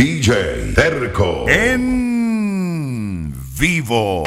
DJ 0.00 0.72
Terco. 0.74 1.44
En 1.46 3.34
vivo. 3.54 4.24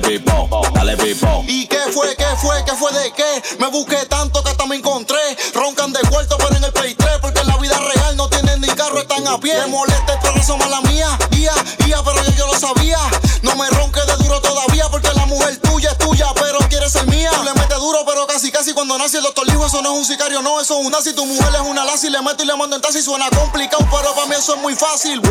Dale 0.00 0.18
pipo, 0.18 0.62
dale 0.74 0.96
pipo. 0.96 1.44
¿Y 1.46 1.66
qué 1.66 1.80
fue, 1.92 2.14
qué 2.16 2.26
fue, 2.36 2.62
qué 2.64 2.72
fue 2.72 2.92
de 2.92 3.12
qué? 3.12 3.42
Me 3.58 3.68
busqué 3.68 4.04
tanto 4.06 4.42
que 4.42 4.50
hasta 4.50 4.66
me 4.66 4.76
encontré. 4.76 5.16
Roncan 5.54 5.92
de 5.92 6.00
cuarto, 6.00 6.36
pero 6.36 6.54
en 6.56 6.64
el 6.64 6.72
Play 6.72 6.94
3, 6.94 7.18
porque 7.20 7.40
en 7.40 7.46
la 7.46 7.56
vida 7.56 7.78
real 7.78 8.16
no 8.16 8.28
tienen 8.28 8.60
ni 8.60 8.68
carro, 8.68 8.98
están 9.00 9.26
a 9.26 9.38
pie. 9.38 9.54
Me 9.60 9.66
molesta, 9.68 10.18
pero 10.20 10.36
eso 10.36 10.56
mala 10.58 10.80
mía. 10.82 11.16
Ia, 11.32 11.52
ia, 11.86 12.02
pero 12.02 12.22
yo, 12.24 12.30
yo 12.32 12.46
lo 12.46 12.58
sabía. 12.58 12.98
No 13.42 13.54
me 13.56 13.68
ronque 13.70 14.00
de 14.00 14.16
duro 14.16 14.40
todavía, 14.40 14.88
porque 14.90 15.08
la 15.14 15.24
mujer 15.26 15.56
tuya 15.58 15.90
es 15.92 15.98
tuya, 15.98 16.26
pero 16.34 16.58
quiere 16.68 16.90
ser 16.90 17.06
mía. 17.06 17.30
Tú 17.34 17.42
le 17.44 17.54
metes 17.54 17.78
duro, 17.78 18.04
pero 18.06 18.26
casi, 18.26 18.50
casi 18.50 18.74
cuando 18.74 18.98
nace 18.98 19.18
el 19.18 19.22
doctor 19.22 19.46
dijo, 19.46 19.66
eso 19.66 19.80
no 19.80 19.92
es 19.92 19.98
un 19.98 20.04
sicario, 20.04 20.42
no, 20.42 20.60
eso 20.60 20.78
es 20.78 20.86
un 20.86 20.92
nazi. 20.92 21.14
Tu 21.14 21.24
mujer 21.24 21.54
es 21.54 21.60
una 21.60 21.84
lazi, 21.84 22.10
le 22.10 22.20
meto 22.20 22.42
y 22.42 22.46
le 22.46 22.56
mando 22.56 22.76
en 22.76 22.82
taxi. 22.82 23.00
Suena 23.00 23.30
complicado, 23.30 23.86
pero 23.90 24.14
para 24.14 24.26
mí 24.26 24.34
eso 24.34 24.56
es 24.56 24.60
muy 24.60 24.74
fácil. 24.74 25.22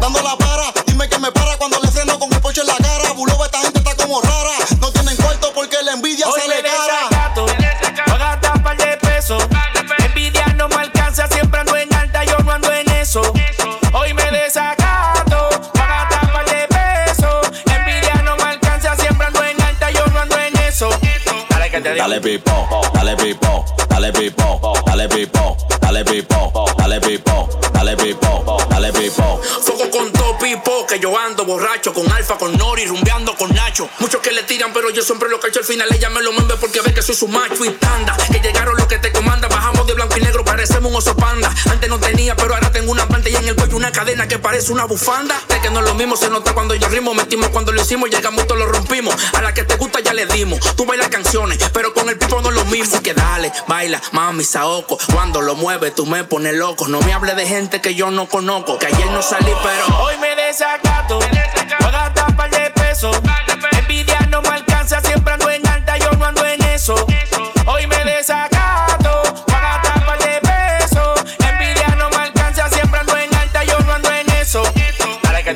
Dando 0.00 0.22
la 0.22 0.36
para, 0.38 0.72
dime 0.86 1.08
que 1.08 1.18
me 1.18 1.30
para 1.32 1.58
cuando 1.58 1.78
le 1.80 1.90
freno 1.90 2.18
con 2.18 2.32
el 2.32 2.40
pocho 2.40 2.62
en 2.62 2.68
la 2.68 2.76
cara. 2.76 3.12
Buloba, 3.12 3.46
esta 3.46 3.60
gente 3.60 3.75
como 4.06 4.20
rara. 4.20 4.56
No 4.80 4.92
tienen 4.92 5.16
cuarto 5.16 5.52
porque 5.52 5.76
la 5.82 5.92
envidia 5.94 6.26
sale 6.26 6.55
me 6.55 6.55
Dale 22.06 22.20
pipo, 22.20 22.80
dale 22.94 23.16
pipo, 23.16 23.64
dale 23.88 24.12
pipo, 24.12 24.60
dale 24.86 25.08
pipo, 25.08 25.56
dale 25.80 26.04
pipo, 26.04 26.74
dale 26.76 27.00
pipo, 27.00 27.48
dale 27.72 27.96
pipo, 27.96 28.66
dale 28.70 28.92
pipo. 28.92 29.40
Foco 29.42 29.90
con 29.90 30.12
todo 30.12 30.38
pipo, 30.38 30.86
que 30.86 31.00
yo 31.00 31.18
ando 31.18 31.44
borracho 31.44 31.92
con 31.92 32.08
Alfa, 32.12 32.38
con 32.38 32.56
Nori, 32.56 32.86
rumbeando 32.86 33.34
con 33.34 33.52
Nacho. 33.52 33.88
Muchos 33.98 34.20
que 34.20 34.30
le 34.30 34.44
tiran, 34.44 34.72
pero 34.72 34.90
yo 34.90 35.02
siempre 35.02 35.28
lo 35.28 35.40
cacho 35.40 35.58
al 35.58 35.64
final. 35.64 35.88
Ella 35.92 36.08
me 36.10 36.22
lo 36.22 36.30
mueve 36.30 36.54
porque 36.60 36.80
ve 36.80 36.94
que 36.94 37.02
soy 37.02 37.16
su 37.16 37.26
macho 37.26 37.64
y 37.64 37.70
tanda. 37.70 38.16
Que 38.30 38.38
llegaron 38.38 38.76
los 38.76 38.86
que 38.86 38.98
te 38.98 39.10
comandan, 39.10 39.50
bajamos 39.50 39.84
de 39.88 39.94
blanco 39.94 40.14
parecemos 40.66 40.90
un 40.90 40.96
oso 40.96 41.16
panda. 41.16 41.54
Antes 41.70 41.88
no 41.88 41.98
tenía, 41.98 42.34
pero 42.34 42.54
ahora 42.54 42.72
tengo 42.72 42.90
una 42.90 43.06
pantalla 43.06 43.38
en 43.38 43.48
el 43.48 43.54
cuello, 43.54 43.76
una 43.76 43.92
cadena 43.92 44.26
que 44.26 44.38
parece 44.38 44.72
una 44.72 44.84
bufanda. 44.84 45.40
De 45.48 45.60
que 45.60 45.70
no 45.70 45.78
es 45.78 45.84
lo 45.84 45.94
mismo, 45.94 46.16
se 46.16 46.28
nota 46.28 46.54
cuando 46.54 46.74
yo 46.74 46.88
rimo, 46.88 47.14
metimos 47.14 47.50
cuando 47.50 47.70
lo 47.70 47.80
hicimos, 47.80 48.10
llegamos 48.10 48.46
todos 48.46 48.58
lo 48.58 48.66
rompimos. 48.66 49.14
A 49.34 49.42
la 49.42 49.54
que 49.54 49.62
te 49.62 49.76
gusta 49.76 50.00
ya 50.00 50.12
le 50.12 50.26
dimos. 50.26 50.58
Tú 50.74 50.84
bailas 50.84 51.08
canciones, 51.08 51.58
pero 51.72 51.94
con 51.94 52.08
el 52.08 52.18
pipo 52.18 52.40
no 52.40 52.48
es 52.48 52.54
lo 52.56 52.64
mismo. 52.64 52.96
Así 52.96 53.02
que 53.02 53.14
dale, 53.14 53.52
baila, 53.68 54.02
mami, 54.10 54.42
saoco. 54.42 54.98
Cuando 55.12 55.40
lo 55.40 55.54
mueves, 55.54 55.94
tú 55.94 56.04
me 56.04 56.24
pones 56.24 56.54
loco. 56.54 56.88
No 56.88 57.00
me 57.00 57.12
hables 57.12 57.36
de 57.36 57.46
gente 57.46 57.80
que 57.80 57.94
yo 57.94 58.10
no 58.10 58.26
conozco. 58.26 58.78
Que 58.78 58.86
ayer 58.86 59.10
no 59.12 59.22
salí, 59.22 59.52
pero 59.62 60.00
hoy 60.00 60.16
me 60.18 60.34
desacato. 60.34 61.18
Voy 61.18 61.28
a 61.94 62.10
gastar 62.10 62.50
de 62.50 62.70
pesos. 62.70 63.16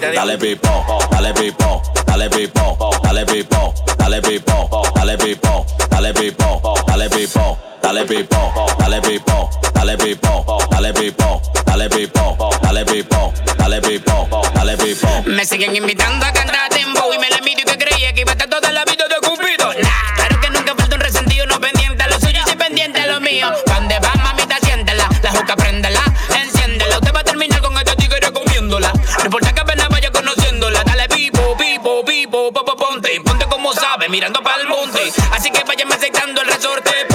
Dale. 0.00 0.14
Dale 0.14 0.38
pipo, 0.38 1.06
dale 1.10 1.32
pipo, 1.34 1.82
dale 2.06 2.30
pipo, 2.30 2.78
dale 3.02 3.24
pipo, 3.26 3.74
dale 3.98 4.20
pipo, 4.22 4.64
dale 4.94 5.18
pipo, 5.18 5.66
dale 5.90 6.14
pipo, 6.14 6.66
dale 6.90 7.10
pipo, 7.10 7.58
dale 7.82 8.06
pipo, 8.06 8.48
dale 8.72 9.00
pipo, 9.02 9.50
dale 9.74 9.96
pipo, 9.98 10.46
dale 10.72 10.92
pipo, 10.94 11.42
dale 11.66 11.88
pipo, 11.90 12.50
dale 12.62 12.84
pipo, 12.84 13.32
dale 13.58 13.80
pipo, 13.82 14.42
dale 14.54 14.76
pipo. 14.78 15.22
Me 15.26 15.44
siguen 15.44 15.76
invitando 15.76 16.24
a 16.24 16.32
cantar 16.32 16.70
tempo 16.70 17.12
y 17.14 17.18
me 17.18 17.28
la 17.28 17.40
miro 17.42 17.60
y 17.60 17.64
que 17.64 17.76
creía 17.76 18.14
que 18.14 18.22
iba 18.22 18.30
a 18.30 18.34
estar 18.34 18.48
toda 18.48 18.72
la 18.72 18.84
vida 18.86 19.04
de 19.06 19.16
Cupido. 19.28 19.68
Nah, 19.82 20.14
claro 20.16 20.40
que 20.40 20.48
nunca 20.48 20.74
falta 20.76 20.94
un 20.94 21.02
resentido, 21.02 21.44
no 21.44 21.60
pendiente 21.60 22.02
a 22.02 22.08
lo 22.08 22.18
suyo 22.18 22.40
y 22.46 22.50
sí 22.50 22.56
pendiente 22.56 23.00
a 23.00 23.06
lo 23.06 23.20
mío. 23.20 23.52
¿Dónde 23.66 23.98
va, 23.98 24.14
mamita? 24.14 24.56
Siéntela, 24.62 25.06
la 25.22 25.30
juca 25.30 25.56
préndela, 25.56 26.00
enciéndela. 26.34 26.96
Usted 26.96 27.14
va 27.14 27.20
a 27.20 27.24
terminar 27.24 27.60
con 27.60 27.76
esta 27.76 27.94
tigre 27.96 28.32
comiéndola. 28.32 28.92
No 29.18 29.24
importa 29.26 29.49
vivo, 31.20 31.54
vivo, 31.56 32.02
vivo, 32.02 32.50
ponte, 32.52 33.20
ponte 33.20 33.44
como 33.46 33.72
sabe, 33.74 34.08
mirando 34.08 34.40
pa'l 34.42 34.66
monte. 34.66 35.12
Así 35.32 35.50
que 35.50 35.62
váyame 35.64 35.94
aceitando 35.94 36.40
el 36.40 36.48
resorte. 36.48 37.09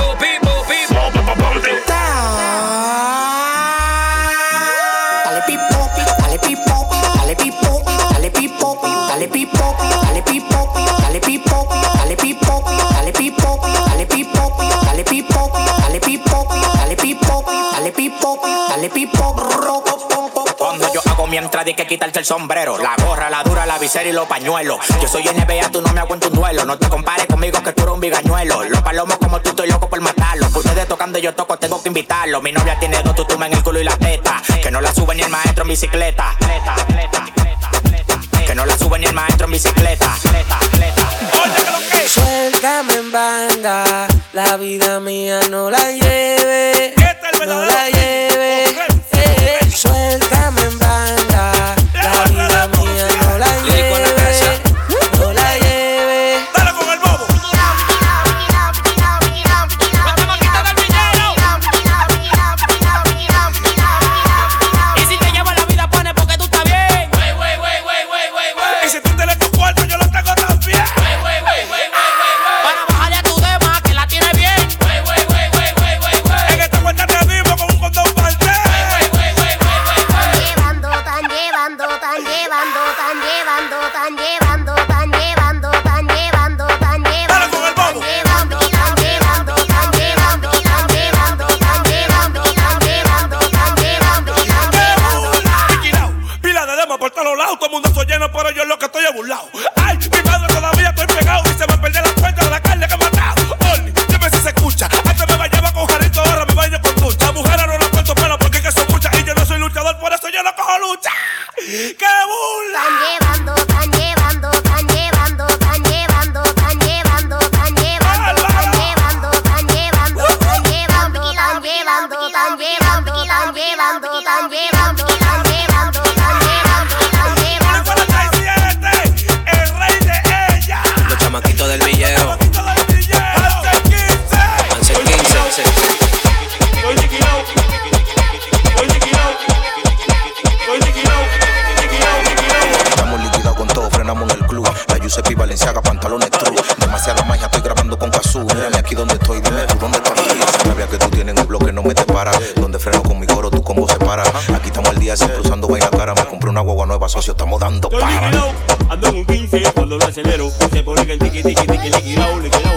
Di 21.66 21.74
que 21.74 21.86
quitarse 21.86 22.20
el 22.20 22.26
sombrero. 22.26 22.78
La 22.78 22.96
gorra, 23.04 23.30
la 23.30 23.44
dura, 23.44 23.66
la 23.66 23.78
visera 23.78 24.08
y 24.08 24.14
los 24.14 24.26
pañuelos. 24.26 24.80
Yo 25.02 25.08
soy 25.08 25.24
NBA, 25.24 25.70
tú 25.70 25.82
no 25.82 25.92
me 25.92 26.00
aguanto 26.00 26.30
un 26.30 26.34
duelo. 26.34 26.64
No 26.64 26.78
te 26.78 26.88
compares 26.88 27.26
conmigo 27.26 27.62
que 27.62 27.74
tú 27.74 27.84
eres 27.84 27.94
un 27.94 28.00
bigañuelo. 28.00 28.64
Los 28.64 28.82
palomos 28.82 29.18
como 29.18 29.42
tú, 29.42 29.50
estoy 29.50 29.70
loco 29.70 29.90
por 29.90 30.00
matarlo. 30.00 30.48
Ustedes 30.48 30.88
tocando, 30.88 31.20
yo 31.20 31.36
toco, 31.36 31.58
tengo 31.58 31.82
que 31.84 31.90
invitarlo. 31.90 32.42
Mi 32.42 32.54
novia 32.54 32.80
tiene 32.80 33.02
dos 33.04 33.16
tutumas 33.16 33.50
en 33.50 33.58
el 33.58 33.64
culo 33.64 33.82
y 33.82 33.84
la 33.84 33.98
teta. 33.98 34.42
Que 34.62 34.72
no 34.72 34.80
la 34.80 34.94
sube 34.94 35.14
ni 35.14 35.24
el 35.24 35.30
maestro 35.30 35.64
en 35.64 35.70
bicicleta. 35.70 36.38
Que 38.48 38.56
no 38.56 38.66
la 38.66 38.78
sube 38.78 38.98
ni 39.00 39.06
el 39.06 39.14
maestro 39.14 39.46
en 39.46 39.52
bicicleta. 39.52 40.16
Suéltame 42.08 42.94
en 42.94 43.12
banda, 43.12 44.08
la 44.32 44.56
vida 44.56 45.02
mía 45.02 45.42
no 45.50 45.70
la 45.70 45.92
lleve, 45.92 46.94
no 47.46 47.66
la 47.66 47.90
lleve. 47.90 48.64
Eh, 49.12 49.60
suéltame 49.74 50.35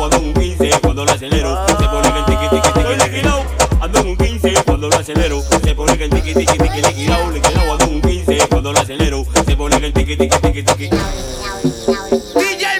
ando 0.00 0.18
un 0.18 0.34
15 0.34 0.70
cuando 0.82 1.04
lo 1.04 1.12
acelero. 1.12 1.66
Se 1.66 1.74
pone 1.88 2.12
que 2.12 2.18
el 2.18 2.24
tiqui 2.26 2.48
liquidado, 2.96 3.44
ando 3.80 3.98
en 4.00 4.08
un 4.08 4.16
15 4.16 4.54
cuando 4.64 4.88
lo 4.88 4.96
acelero. 4.96 5.42
Se 5.64 5.74
pone 5.74 5.98
que 5.98 6.04
el 6.04 6.10
ando 7.72 7.88
un 7.88 8.00
15 8.00 8.38
cuando 8.48 8.72
lo 8.72 8.80
acelero. 8.80 9.24
Se 9.46 9.56
pone 9.56 9.80
que 9.80 9.86
el 9.86 9.92
tiqui. 9.92 10.16
DJ 10.16 10.90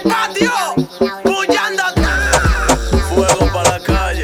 Patio, 0.03 0.51
bullando. 1.23 1.83
Fuego 3.09 3.53
para 3.53 3.71
la 3.71 3.79
calle. 3.79 4.23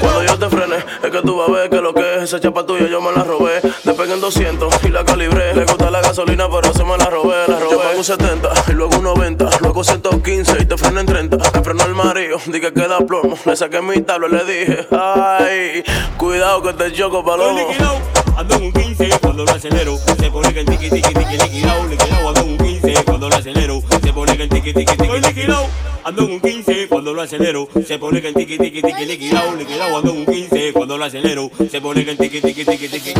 Cuando 0.00 0.22
yo 0.24 0.38
te 0.38 0.48
frene, 0.48 0.76
es 0.76 1.10
que 1.10 1.22
tú 1.22 1.36
vas 1.36 1.48
a 1.48 1.52
ver 1.52 1.70
que 1.70 1.80
lo 1.80 1.94
que 1.94 2.16
es 2.16 2.22
esa 2.22 2.40
chapa 2.40 2.64
tuya 2.82 2.90
yo 2.90 3.00
me 3.00 3.12
la 3.12 3.24
robé. 3.24 3.60
Despegué 3.84 4.14
en 4.14 4.20
200 4.20 4.84
y 4.84 4.88
la 4.88 5.04
calibré. 5.04 5.54
Le 5.54 5.64
gusta 5.64 5.90
la 5.90 6.00
gasolina, 6.00 6.48
pero 6.50 6.72
se 6.72 6.84
me 6.84 6.96
la 6.96 7.06
robé, 7.06 7.36
la 7.46 7.58
robé. 7.58 7.70
Yo 7.70 7.82
pago 7.82 7.98
un 7.98 8.04
70 8.04 8.48
y 8.68 8.72
luego 8.72 8.96
un 8.96 9.04
90, 9.04 9.50
luego 9.60 9.84
115 9.84 10.56
y 10.60 10.64
te 10.66 10.76
freno 10.76 11.00
en 11.00 11.06
30. 11.06 11.36
Me 11.36 11.62
frenó 11.62 11.84
el 11.84 11.94
marido, 11.94 12.38
dije 12.46 12.72
que 12.72 12.88
da 12.88 12.98
plomo. 12.98 13.36
Le 13.44 13.56
saqué 13.56 13.80
mi 13.80 14.00
tabla 14.02 14.28
y 14.28 14.30
le 14.32 14.44
dije, 14.44 14.86
ay, 14.90 15.84
cuidado 16.16 16.62
que 16.62 16.72
te 16.72 16.92
choco, 16.92 17.24
palomo. 17.24 17.58
liquidado, 17.58 17.98
ando 18.36 18.54
en 18.56 18.62
un 18.64 18.72
15 18.72 19.10
cuando 19.20 19.44
lo 19.44 19.52
acelero. 19.52 19.96
Se 19.96 20.30
pone 20.30 20.52
que 20.52 20.60
el 20.60 20.66
tiqui 20.66 20.90
tiqui 20.90 21.14
tiqui 21.14 21.36
liquidado, 21.36 21.86
liquidado, 21.86 22.28
ando 22.28 22.40
en 22.40 22.48
un 22.48 22.58
15 22.58 23.04
cuando 23.04 23.28
lo 23.28 23.36
acelero. 23.36 23.82
Se 24.02 24.12
pone 24.12 24.36
que 24.36 24.42
el 24.44 24.48
tiqui 24.48 24.72
tiqui 24.72 24.96
tiqui. 24.96 25.02
Estoy 25.02 25.20
liquidado, 25.20 25.66
ando 26.04 26.22
en 26.22 26.32
un 26.32 26.40
15 26.40 26.88
cuando 26.88 27.12
lo 27.14 27.22
acelero. 27.22 27.68
Se 27.86 27.98
pone 27.98 28.20
que 28.20 28.28
el 28.28 28.34
tiqui 28.34 28.58
tiqui 28.58 28.82
tiqui 28.82 29.04
liquidado, 29.04 29.54
liquidado, 29.56 29.98
ando 29.98 30.12
en 30.12 30.18
un 30.18 30.26
15 30.26 30.72
cuando 30.72 30.98
lo 30.98 31.04
acelero. 31.04 31.50
Se 31.70 31.80
pone 31.80 32.04
que 32.04 32.10
el 32.12 32.18
tiqui 32.18 32.40
tiqui 32.40 32.64
tiqui 32.64 32.88
tiqui. 32.88 33.14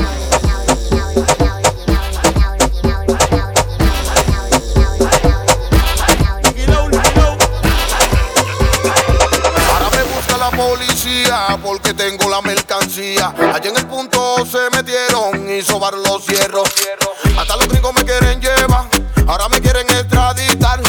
Liquidado, 6.43 6.89
liquidado. 6.89 7.39
Ahora 9.71 9.91
me 9.97 10.03
busca 10.15 10.37
la 10.39 10.51
policía 10.51 11.59
porque 11.63 11.95
tengo 11.95 12.29
la 12.29 12.41
mercancía. 12.43 13.35
Allí 13.55 13.69
en 13.69 13.77
el 13.77 13.87
punto 13.87 14.45
se 14.47 14.71
metieron 14.77 15.49
y 15.51 15.63
sobaron 15.63 16.03
los 16.03 16.25
cierros. 16.25 16.69
Hasta 17.39 17.57
los 17.57 17.69
gringos 17.69 17.95
me 17.95 18.05
quieren 18.05 18.41
llevar, 18.41 18.87
ahora 19.27 19.49
me 19.49 19.61
quieren 19.61 19.87
extraditar. 19.89 20.81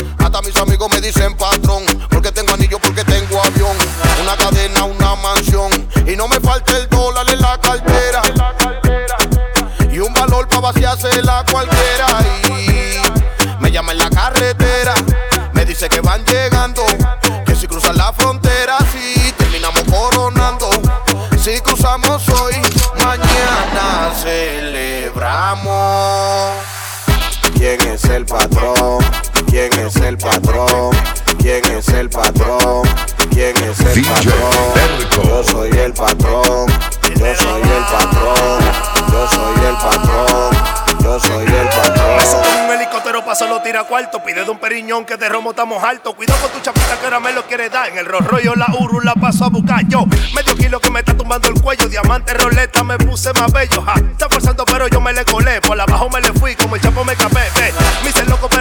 Mis 0.42 0.58
amigos 0.58 0.90
me 0.92 1.00
dicen 1.00 1.38
patrón, 1.38 1.84
porque 2.10 2.32
tengo 2.32 2.54
anillo, 2.54 2.80
porque 2.80 3.04
tengo 3.06 3.40
avión. 3.42 3.78
Una 4.22 4.36
cadena, 4.36 4.84
una 4.84 5.16
mansión. 5.16 5.72
Y 6.06 6.18
no 6.18 6.28
me 6.28 6.40
falta 6.40 6.76
el 6.76 6.90
dólar 6.90 7.30
en 7.30 7.40
la 7.40 7.58
cartera. 7.62 8.22
Y 9.90 10.00
un 10.00 10.12
valor 10.12 10.50
para 10.50 10.62
vaciársela 10.62 11.46
cualquiera. 11.50 12.08
Me 13.60 13.72
llama 13.72 13.92
en 13.94 14.00
la 14.00 14.10
carretera. 14.10 14.96
Me 15.54 15.66
dice 15.66 15.88
que 15.88 16.02
van 16.02 16.26
llegando. 16.26 16.84
Que 17.46 17.56
si 17.56 17.68
cruzan 17.68 17.96
la 17.96 18.12
frontera, 18.12 18.80
sí, 18.92 19.34
terminamos 19.38 19.84
coronando. 19.84 20.70
Si 21.42 21.62
cruzamos 21.62 22.28
hoy, 22.30 22.56
mañana 22.98 24.12
celebramos. 24.22 25.74
¿Quién 27.56 27.80
es 27.88 28.04
el 28.06 28.26
patrón? 28.26 29.33
¿Quién 29.54 29.72
es 29.86 29.96
el 29.98 30.18
patrón? 30.18 30.96
¿Quién 31.38 31.64
es 31.66 31.88
el 31.90 32.10
patrón? 32.10 32.88
¿Quién 33.30 33.56
es 33.58 33.80
el 33.82 33.94
DJ 33.94 34.10
patrón? 34.10 35.28
Yo 35.28 35.44
soy 35.44 35.70
el 35.70 35.94
patrón. 35.94 36.68
Yo 37.20 37.36
soy 37.36 37.62
el 37.62 37.86
patrón. 37.86 38.64
Yo 39.12 39.30
soy 39.30 39.66
el 39.68 39.76
patrón. 39.76 40.58
Yo 41.04 41.20
soy 41.20 41.46
el 41.46 41.68
patrón. 41.68 42.44
En 42.58 42.66
un 42.66 42.72
helicóptero 42.72 43.24
pa' 43.24 43.36
solo 43.36 43.62
tira 43.62 43.84
cuarto. 43.84 44.24
Pide 44.24 44.44
de 44.44 44.50
un 44.50 44.58
periñón 44.58 45.06
que 45.06 45.18
de 45.18 45.30
romo 45.30 45.52
estamos 45.52 45.84
alto. 45.84 46.16
Cuidado 46.16 46.40
con 46.42 46.50
tu 46.50 46.60
chapita 46.60 46.98
que 47.00 47.06
ahora 47.06 47.20
me 47.20 47.32
lo 47.32 47.46
quiere 47.46 47.70
dar. 47.70 47.90
En 47.90 48.00
el 48.00 48.08
Rolls 48.08 48.26
Royce 48.26 48.56
la 48.56 48.66
Uru 48.80 49.02
la 49.02 49.14
paso 49.14 49.46
a 49.46 49.50
buscar 49.50 49.88
yo. 49.88 50.08
Medio 50.34 50.56
kilo 50.56 50.80
que 50.80 50.90
me 50.90 51.02
está 51.02 51.16
tumbando 51.16 51.48
el 51.50 51.62
cuello. 51.62 51.88
Diamante 51.88 52.34
roleta 52.34 52.84
me 52.84 52.98
puse 52.98 53.32
más 53.34 53.54
bello. 53.54 53.84
Ja. 53.84 53.94
Está 54.00 54.28
forzando 54.30 54.66
pero 54.66 54.88
yo 54.88 55.00
me 55.00 55.14
le 55.14 55.24
colé. 55.26 55.62
Por 55.62 55.80
abajo 55.80 56.10
me 56.10 56.22
le 56.22 56.34
fui 56.34 56.56
como 56.56 56.76
el 56.76 56.82
chapo 56.82 57.06
me 57.06 57.16
capé. 57.16 57.42
Ve. 57.56 57.72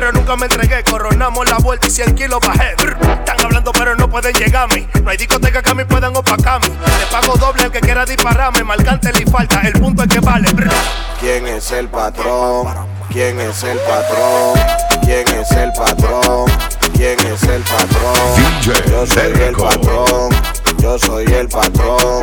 Pero 0.02 0.14
nunca 0.14 0.34
me 0.34 0.46
entregué. 0.46 0.82
Coronamos 0.82 1.48
la 1.48 1.58
vuelta 1.58 1.86
y 1.86 1.90
100 1.90 2.16
kilos 2.16 2.40
bajé. 2.44 2.74
Brr. 2.74 2.96
Están 3.20 3.40
hablando 3.40 3.70
pero 3.70 3.94
no 3.94 4.10
pueden 4.10 4.34
llegarme. 4.34 4.88
No 5.00 5.08
hay 5.08 5.16
discoteca 5.16 5.62
que 5.62 5.70
a 5.70 5.74
mí 5.74 5.84
puedan 5.84 6.16
opacarme. 6.16 6.66
Le 6.66 7.06
pago 7.08 7.36
doble 7.36 7.62
al 7.62 7.70
que 7.70 7.78
quiera 7.78 8.04
dispararme. 8.04 8.64
Marcante 8.64 9.12
le 9.12 9.24
falta. 9.30 9.60
El 9.60 9.74
punto 9.74 10.02
es 10.02 10.08
que 10.08 10.18
vale. 10.18 10.52
Brr. 10.54 10.72
¿Quién 11.20 11.46
es 11.46 11.70
el 11.70 11.86
patrón? 11.86 12.66
¿Quién 13.12 13.38
es 13.38 13.62
el 13.62 13.78
patrón? 13.78 14.58
¿Quién 15.04 15.28
es 15.28 15.52
el 15.52 15.72
patrón? 15.72 16.50
¿Quién 16.94 17.20
es 17.20 17.42
el 17.44 17.62
patrón? 17.62 18.90
Yo 18.90 19.06
soy 19.06 19.40
el 19.40 19.54
patrón. 19.54 20.30
Yo 20.78 20.98
soy 20.98 21.26
el 21.26 21.48
patrón. 21.48 22.22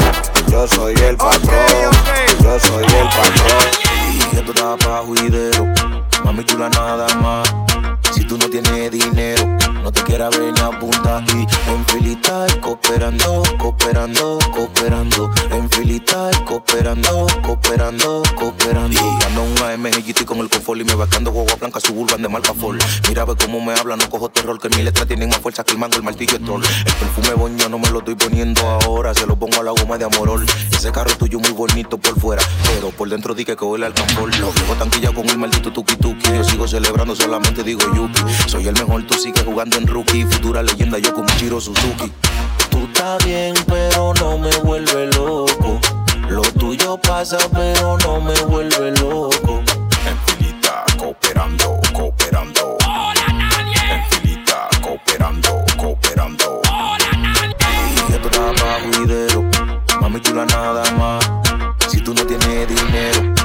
Yo 0.52 0.68
soy 0.68 0.96
el 0.96 1.16
patrón. 1.16 1.92
Yo 2.44 2.60
soy 2.60 2.84
el 2.84 3.08
patrón. 3.08 3.68
Y 4.12 4.36
esto 4.36 4.52
está 4.52 4.76
pa' 4.76 5.02
juidero. 5.06 5.99
Mami 6.30 6.44
chula 6.46 6.70
nada 6.70 7.08
más. 7.16 7.50
Si 8.14 8.24
tú 8.24 8.38
no 8.38 8.48
tienes 8.50 8.92
dinero, 8.92 9.48
no 9.82 9.92
te 9.92 10.04
quieras 10.04 10.30
ver 10.38 10.54
ni 10.54 10.60
apunta 10.60 11.24
y 11.34 11.72
en 11.72 11.86
filita 11.88 12.46
cooperando, 12.62 13.42
cooperando, 13.58 14.38
cooperando. 14.52 15.32
En 15.50 15.68
filita 15.72 16.30
cooperando, 16.46 17.26
cooperando, 17.42 18.22
cooperando. 18.36 19.00
Ando 19.26 19.44
un 19.44 19.58
AMG 19.58 20.06
GT 20.06 20.26
con 20.26 20.38
el 20.38 20.50
confort 20.50 20.80
y 20.80 20.84
me 20.84 20.94
vacando 20.94 21.32
guagua 21.32 21.56
blanca 21.56 21.80
suburban 21.80 22.22
de 22.22 22.30
marca 22.30 22.54
Ford. 22.54 22.78
Mira 23.08 23.26
ve 23.26 23.36
cómo 23.36 23.60
me 23.60 23.74
habla, 23.74 23.96
no 23.96 24.08
cojo 24.08 24.30
terror, 24.30 24.60
que 24.60 24.70
mi 24.70 24.84
letra 24.84 25.08
tienen 25.08 25.30
más 25.30 25.40
fuerza 25.40 25.64
que 25.64 25.72
el 25.72 25.80
mango, 25.80 25.96
el 25.96 26.04
martillo 26.04 26.38
es 26.38 26.44
troll. 26.44 26.64
El 26.64 26.94
perfume 26.94 27.34
boño 27.34 27.70
no 27.70 27.80
me 27.80 27.90
lo 27.90 28.00
estoy 28.00 28.14
poniendo 28.14 28.62
ahora, 28.70 29.16
se 29.16 29.26
lo 29.26 29.36
pongo 29.36 29.62
a 29.62 29.64
la 29.64 29.72
goma 29.72 29.98
de 29.98 30.06
amorol. 30.06 30.46
Ese 30.72 30.92
carro 30.92 31.16
tuyo 31.18 31.40
muy 31.40 31.52
bonito 31.52 31.98
por 31.98 32.20
fuera, 32.20 32.44
pero 32.66 32.92
por 32.92 33.10
dentro 33.10 33.34
di 33.34 33.46
que 33.46 33.54
huele 33.54 33.88
al 33.88 33.94
tambor. 33.94 34.30
Lo 34.38 34.52
digo 34.52 34.76
tanquilla 34.78 35.12
con 35.12 35.28
el 35.28 35.38
maldito 35.38 35.74
tuki 35.74 35.96
tuki, 36.20 36.38
yo 36.38 36.44
sigo 36.44 36.68
celebrando, 36.68 37.16
solamente 37.16 37.64
digo 37.64 37.82
yupi. 37.94 38.20
Soy 38.48 38.68
el 38.68 38.74
mejor, 38.74 39.04
tú 39.04 39.16
sigues 39.16 39.44
jugando 39.44 39.78
en 39.78 39.88
rookie, 39.88 40.26
futura 40.26 40.64
leyenda 40.64 40.98
yo 41.00 41.14
como 41.14 41.28
Chiro 41.38 41.60
Suzuki. 41.60 42.12
Tú 42.70 42.80
estás 42.80 43.24
bien, 43.26 43.54
pero 43.68 44.14
no 44.20 44.38
me 44.38 44.56
vuelve 44.58 45.08
loco. 45.08 45.80
Lo 46.30 46.42
tuyo 46.42 46.98
pasa, 46.98 47.38
pero 47.54 47.98
no 48.00 48.22
me 48.22 48.40
vuelve 48.42 48.92
loco. 49.00 49.62
En 50.06 50.18
filita, 50.26 50.86
cooperando, 50.98 51.80
cooperando. 51.94 52.78
En 53.90 54.06
filita, 54.10 54.70
cooperando, 54.82 55.64
cooperando. 55.78 56.62
Y 58.08 58.14
esto 58.14 58.28
está 58.30 58.54
pa' 58.54 58.80
juidero. 58.84 59.44
Mami 60.02 60.22
chula 60.22 60.46
nada 60.46 60.84
más. 60.92 61.30
Si 61.90 62.00
tú 62.02 62.14
no 62.14 62.24
tienes 62.24 62.68
dinero, 62.68 63.39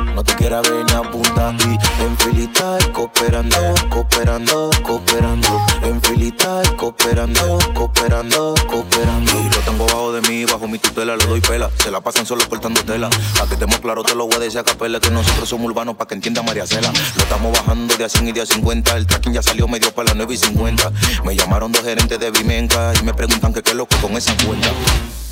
ver 0.50 0.84
ni 0.84 0.92
apunta. 0.92 1.54
Y 1.58 2.02
en 2.02 2.16
filita, 2.18 2.78
cooperando, 2.92 3.56
cooperando, 3.88 4.70
cooperando. 4.82 5.48
En 5.82 6.00
filita, 6.02 6.62
cooperando, 6.76 7.58
cooperando, 7.74 8.54
cooperando. 8.68 9.32
Y 9.32 9.44
lo 9.44 9.58
tengo 9.64 9.86
bajo 9.86 10.12
de 10.12 10.20
mí, 10.22 10.44
bajo 10.44 10.68
mi 10.68 10.78
tutela, 10.78 11.16
le 11.16 11.26
doy 11.26 11.40
pela. 11.40 11.70
Se 11.78 11.90
la 11.90 12.00
pasan 12.00 12.26
solo 12.26 12.46
cortando 12.48 12.82
tela. 12.84 13.08
Pa' 13.38 13.46
que 13.46 13.54
estemos 13.54 13.78
claros, 13.78 14.04
te 14.04 14.14
lo 14.14 14.26
voy 14.26 14.36
a 14.36 14.38
decir 14.38 14.60
a 14.60 14.64
capela. 14.64 15.00
Que 15.00 15.10
nosotros 15.10 15.48
somos 15.48 15.66
urbanos, 15.66 15.96
pa' 15.96 16.06
que 16.06 16.14
entienda 16.14 16.42
María 16.42 16.66
Cela. 16.66 16.92
Lo 17.16 17.22
estamos 17.22 17.52
bajando 17.52 17.96
de 17.96 18.04
a 18.04 18.08
100 18.08 18.28
y 18.28 18.32
de 18.32 18.42
a 18.42 18.46
50. 18.46 18.96
El 18.96 19.06
tracking 19.06 19.32
ya 19.32 19.42
salió 19.42 19.66
medio 19.66 19.92
para 19.94 20.08
las 20.08 20.16
9 20.16 20.34
y 20.34 20.36
50. 20.36 20.92
Me 21.24 21.34
llamaron 21.34 21.72
dos 21.72 21.82
gerentes 21.82 22.18
de 22.18 22.30
Vimenca 22.30 22.92
y 23.00 23.02
me 23.02 23.14
preguntan 23.14 23.52
que 23.52 23.62
qué 23.62 23.74
loco 23.74 23.96
con 24.00 24.12
esa 24.16 24.36
cuenta. 24.44 24.68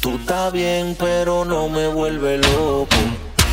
Tú 0.01 0.17
estás 0.17 0.53
bien, 0.53 0.97
pero 0.99 1.45
no 1.45 1.69
me 1.69 1.87
vuelve 1.89 2.39
loco. 2.39 2.97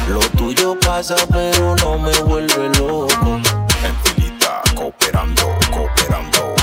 Lo 0.07 0.19
tuyo 0.37 0.77
pasa, 0.79 1.15
pero 1.31 1.75
no 1.75 1.97
me 1.97 2.11
vuelve 2.21 2.69
loco. 2.79 3.39
En 3.83 3.95
filita, 4.03 4.61
cooperando, 4.75 5.43
cooperando. 5.71 6.58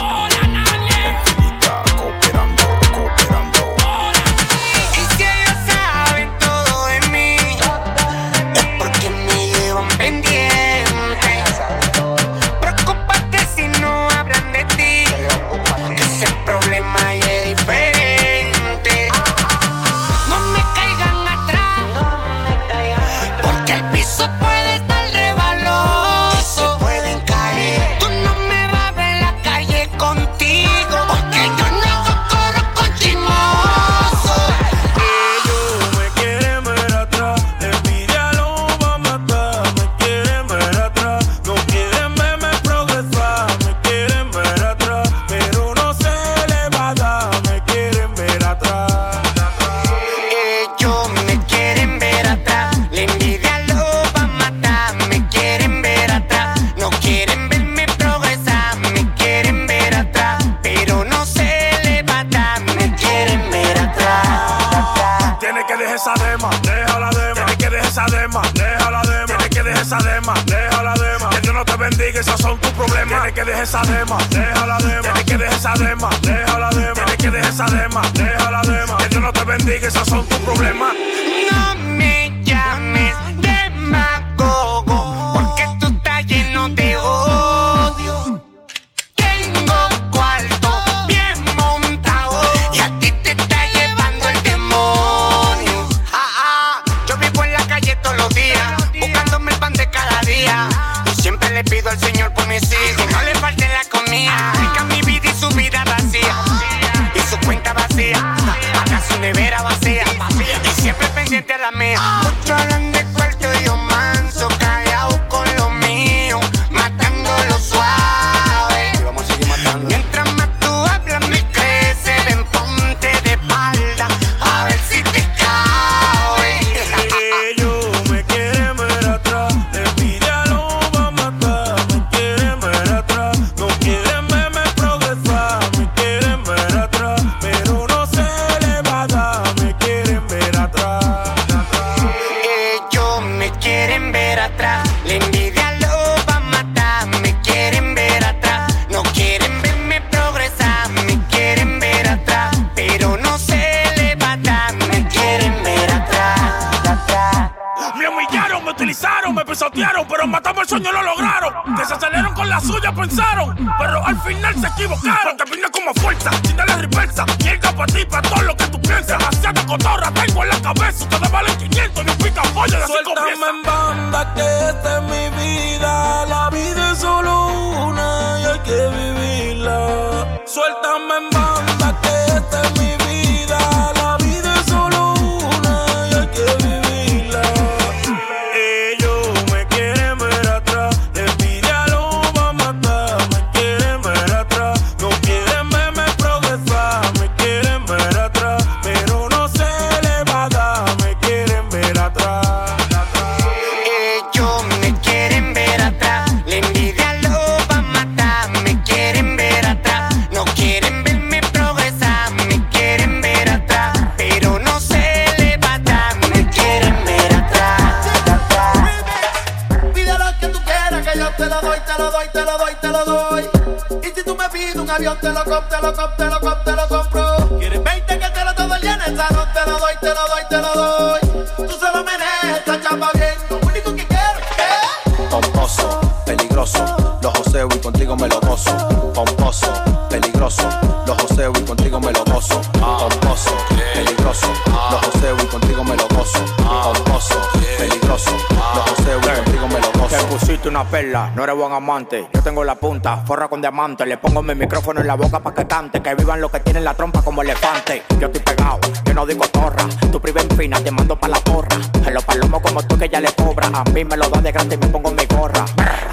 No 251.36 251.44
eres 251.44 251.54
buen 251.54 251.70
amante. 251.70 252.26
Yo 252.32 252.42
tengo 252.42 252.64
la 252.64 252.76
punta, 252.76 253.18
forra 253.18 253.46
con 253.46 253.60
diamante. 253.60 254.06
Le 254.06 254.16
pongo 254.16 254.42
mi 254.42 254.54
micrófono 254.54 255.02
en 255.02 255.06
la 255.06 255.16
boca 255.16 255.38
pa' 255.38 255.52
que 255.52 255.66
cante. 255.66 256.00
Que 256.00 256.14
vivan 256.14 256.40
los 256.40 256.50
que 256.50 256.60
tienen 256.60 256.82
la 256.82 256.94
trompa 256.94 257.20
como 257.22 257.42
elefante. 257.42 258.04
Yo 258.18 258.28
estoy 258.28 258.40
pegado, 258.40 258.80
yo 259.04 259.12
no 259.12 259.26
digo 259.26 259.46
torra. 259.48 259.84
Tu 260.10 260.18
priva 260.18 260.40
en 260.40 260.48
fina, 260.56 260.80
te 260.80 260.90
mando 260.90 261.20
pa' 261.20 261.28
la 261.28 261.38
porra. 261.40 261.76
En 262.06 262.14
los 262.14 262.24
palomos 262.24 262.62
como 262.62 262.82
tú 262.84 262.98
que 262.98 263.10
ya 263.10 263.20
le 263.20 263.30
cobra. 263.34 263.68
A 263.74 263.84
mí 263.90 264.02
me 264.02 264.16
lo 264.16 264.30
da 264.30 264.40
de 264.40 264.50
gratis 264.50 264.72
y 264.72 264.76
me 264.78 264.86
pongo 264.86 265.10
mi. 265.10 265.25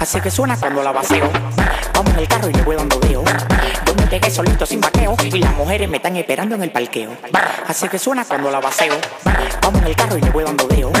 Así 0.04 0.20
que 0.20 0.30
suena 0.30 0.54
cuando 0.58 0.82
la 0.82 0.92
vacío. 0.92 1.30
Vamos 1.94 2.12
en 2.12 2.18
el 2.18 2.28
carro 2.28 2.50
y 2.50 2.52
le 2.52 2.60
voy 2.60 2.76
dando 2.76 2.98
deo. 3.00 3.24
Yo 3.86 3.94
me 3.94 4.06
pegué 4.06 4.30
solito 4.30 4.66
sin 4.66 4.78
vaqueo. 4.78 5.16
Y 5.24 5.38
las 5.38 5.54
mujeres 5.54 5.88
me 5.88 5.96
están 5.96 6.14
esperando 6.14 6.56
en 6.56 6.62
el 6.62 6.70
parqueo. 6.70 7.16
Así 7.66 7.88
que 7.88 7.98
suena 7.98 8.22
cuando 8.26 8.50
la 8.50 8.60
vaceo. 8.60 8.98
Vamos 9.62 9.80
en 9.80 9.86
el 9.86 9.96
carro 9.96 10.18
y 10.18 10.20
le 10.20 10.28
voy 10.28 10.44
dando 10.44 10.68
deo. 10.68 10.92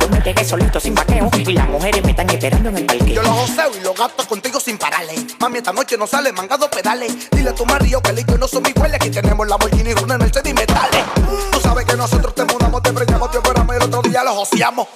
Yo 0.00 0.08
me 0.08 0.20
pegué 0.20 0.44
solito 0.44 0.80
sin 0.80 0.96
vaqueo. 0.96 1.30
Y 1.38 1.52
las 1.52 1.68
mujeres 1.68 2.02
me 2.02 2.10
están 2.10 2.28
esperando 2.28 2.70
en 2.70 2.78
el 2.78 2.86
parqueo. 2.86 3.14
Yo 3.14 3.22
lo 3.22 3.32
joseo 3.34 3.70
y 3.78 3.84
lo 3.84 3.94
gasto 3.94 4.26
contigo 4.26 4.58
sin 4.58 4.78
pararle. 4.78 5.14
Mami, 5.38 5.58
esta 5.58 5.72
noche 5.72 5.96
no 5.96 6.08
sale 6.08 6.32
mangado 6.32 6.68
pedales. 6.68 7.30
Dile 7.30 7.50
a 7.50 7.54
tu 7.54 7.64
marido 7.64 8.02
que 8.02 8.10
y 8.20 8.36
no 8.36 8.48
son 8.48 8.66
iguales. 8.66 8.96
Aquí 8.96 9.10
tenemos 9.10 9.46
la 9.46 9.50
Lamborghini 9.50 9.94
Runa 9.94 10.16
el 10.16 10.34
set 10.34 10.48
y 10.48 10.54
metales. 10.54 11.04
Tú 11.52 11.60
sabes 11.60 11.86
que 11.86 11.96
nosotros 11.96 12.34
te 12.34 12.44
mudamos, 12.46 12.82
te 12.82 12.92
preñamos, 12.92 13.30
te 13.30 13.38
operamos 13.38 13.76
y 13.76 13.78
el 13.78 13.84
otro 13.84 14.02
día 14.02 14.24
lo 14.24 14.34
joseamos. 14.34 14.88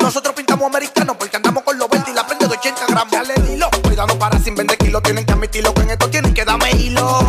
Nosotros 0.00 0.34
pintamos 0.36 0.66
americanos 0.68 1.16
porque 1.18 1.36
prende 2.92 3.06
de 3.06 3.06
80 3.08 3.08
gramos. 3.08 3.12
Dale 3.12 3.34
el 3.34 3.54
hilo, 3.54 3.70
cuidado 3.82 4.18
para 4.18 4.38
sin 4.38 4.54
vender 4.54 4.78
kilos. 4.78 5.02
Tienen 5.02 5.24
que 5.24 5.32
admitirlo 5.32 5.74
que 5.74 5.82
en 5.82 5.90
esto 5.90 6.10
tienen 6.10 6.34
que 6.34 6.44
darme 6.44 6.70
hilo. 6.72 7.20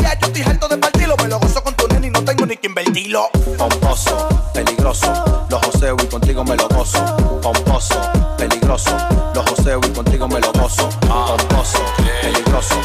Ya 0.00 0.18
yo 0.18 0.26
estoy 0.26 0.42
harto 0.42 0.68
de 0.68 0.78
partirlo, 0.78 1.16
me 1.16 1.28
lo 1.28 1.38
gozo 1.38 1.62
con 1.62 1.74
tu 1.74 1.86
nene 1.88 2.08
y 2.08 2.10
no 2.10 2.22
tengo 2.24 2.46
ni 2.46 2.56
que 2.56 2.66
invertirlo. 2.66 3.28
Pomposo, 3.58 4.28
peligroso, 4.52 5.46
los 5.48 5.64
joseo 5.66 5.96
y 6.02 6.06
contigo 6.06 6.44
me 6.44 6.56
lo 6.56 6.68
gozo. 6.68 7.16
Pomposo, 7.42 8.00
peligroso, 8.36 8.96
los 9.34 9.48
joseo 9.50 9.80
y 9.86 9.90
contigo 9.90 10.28
me 10.28 10.40
lo 10.40 10.52
gozo. 10.52 10.88
Pomposo, 11.00 11.78
peligroso, 12.22 12.76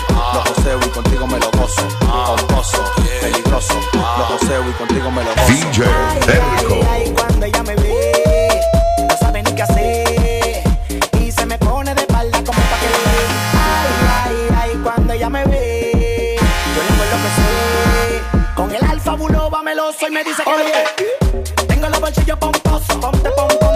me 20.17 20.23
dice 20.23 20.43
que 20.43 20.49
Oye, 20.49 21.65
tengo 21.67 21.89
los 21.89 21.99
bolsillos 21.99 22.37
pomposos. 22.39 22.95
Ponte, 22.97 23.29
pom, 23.31 23.47
ponte, 23.47 23.57
pónteme 23.59 23.66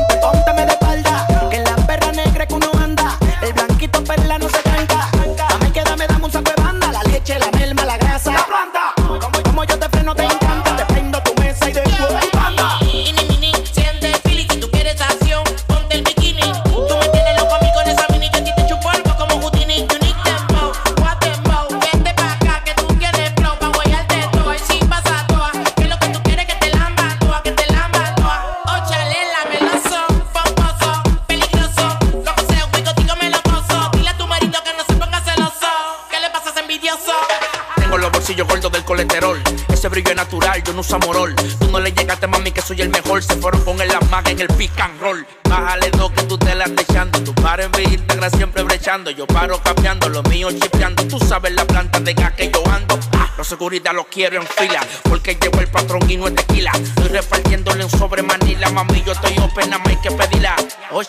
fueron 43.52 43.64
con 43.64 43.82
el 43.82 43.92
en 44.32 44.40
el 44.40 44.48
pick 44.48 44.80
and 44.80 45.02
roll. 45.02 45.26
Bájale 45.50 45.90
dos 45.92 46.12
que 46.12 46.24
tú 46.24 46.38
te 46.38 46.56
la 46.56 46.66
andas 46.66 46.86
echando. 46.90 47.22
Tu 47.24 47.34
paro 47.36 47.64
en 47.64 47.92
Instagram 47.92 48.32
siempre 48.32 48.64
brechando. 48.64 49.12
Yo 49.12 49.28
paro 49.28 49.62
cambiando, 49.62 50.10
lo 50.10 50.24
mío 50.24 50.50
chipeando. 50.52 51.08
Tú 51.08 51.20
sabes 51.20 51.54
la 51.54 51.66
planta 51.66 52.00
de 52.00 52.14
gas 52.14 52.34
que 52.34 52.50
yo 52.50 52.64
ando. 52.72 52.98
Ah, 53.14 53.30
los 53.38 53.48
seguridad 53.48 53.94
los 53.94 54.08
quiero 54.08 54.38
en 54.38 54.48
fila. 54.48 54.82
Porque 55.04 55.36
llevo 55.36 55.60
el 55.60 55.68
patrón 55.68 56.10
y 56.10 56.18
no 56.18 56.28
es 56.28 56.36
tequila. 56.36 56.72
Estoy 56.72 57.08
repartiéndole 57.10 57.84
un 57.84 57.90
sobre 57.90 58.22
manila. 58.22 58.70
Mami, 58.70 59.04
yo 59.04 59.12
estoy 59.12 59.38
open, 59.40 59.70
nada 59.70 59.80
más 59.80 59.90
hay 59.90 59.98
que 59.98 60.12
pedirla. 60.12 60.56
Oh. 60.92 61.02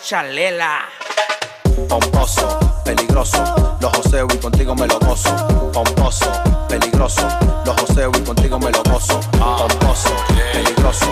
Pomposo, 1.87 2.81
peligroso, 2.85 3.77
los 3.81 3.91
joseo 3.97 4.27
y 4.31 4.37
contigo 4.37 4.75
me 4.75 4.87
lo 4.87 4.99
gozo. 4.99 5.71
Pomposo, 5.73 6.31
peligroso, 6.69 7.27
los 7.65 7.81
joseo 7.81 8.11
y 8.15 8.21
contigo 8.21 8.59
me 8.59 8.71
lo 8.71 8.83
gozo. 8.83 9.19
Pomposo, 9.31 10.15
peligroso, 10.53 11.05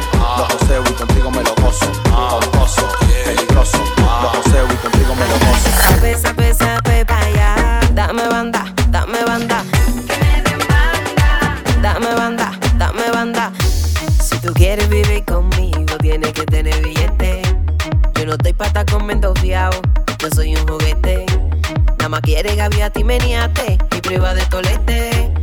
Quieres 22.22 22.56
gaviate 22.56 23.00
y 23.00 23.04
meniate. 23.04 23.78
Y 23.96 24.02
prueba 24.02 24.34
de 24.34 24.46
tolete. 24.46 25.34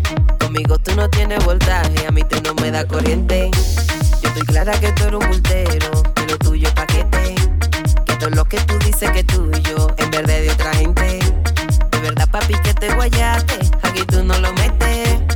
Conmigo 0.40 0.78
tú 0.78 0.94
no 0.94 1.08
tienes 1.10 1.44
voltaje. 1.44 2.06
A 2.06 2.10
mí 2.10 2.22
tú 2.24 2.40
no 2.42 2.54
me 2.54 2.70
da 2.70 2.86
corriente. 2.86 3.50
Yo 4.22 4.28
estoy 4.28 4.42
clara 4.42 4.72
que 4.80 4.92
tú 4.92 5.04
eres 5.04 5.20
un 5.20 5.28
bultero. 5.28 6.02
Que 6.14 6.26
lo 6.26 6.38
tuyo 6.38 6.68
es 6.68 6.74
paquete. 6.74 7.34
Que 8.06 8.14
todo 8.16 8.30
lo 8.30 8.44
que 8.44 8.58
tú 8.60 8.78
dices 8.78 9.10
que 9.10 9.20
es 9.20 9.26
tuyo, 9.26 9.88
en 9.96 10.10
verdad 10.10 10.40
de 10.40 10.50
otra 10.50 10.74
gente. 10.74 11.18
De 11.90 11.98
verdad, 12.00 12.28
papi, 12.30 12.54
que 12.62 12.74
te 12.74 12.94
guayaste, 12.94 13.58
aquí 13.82 14.02
tú 14.06 14.22
no 14.24 14.38
lo 14.38 14.52
metes. 14.54 15.27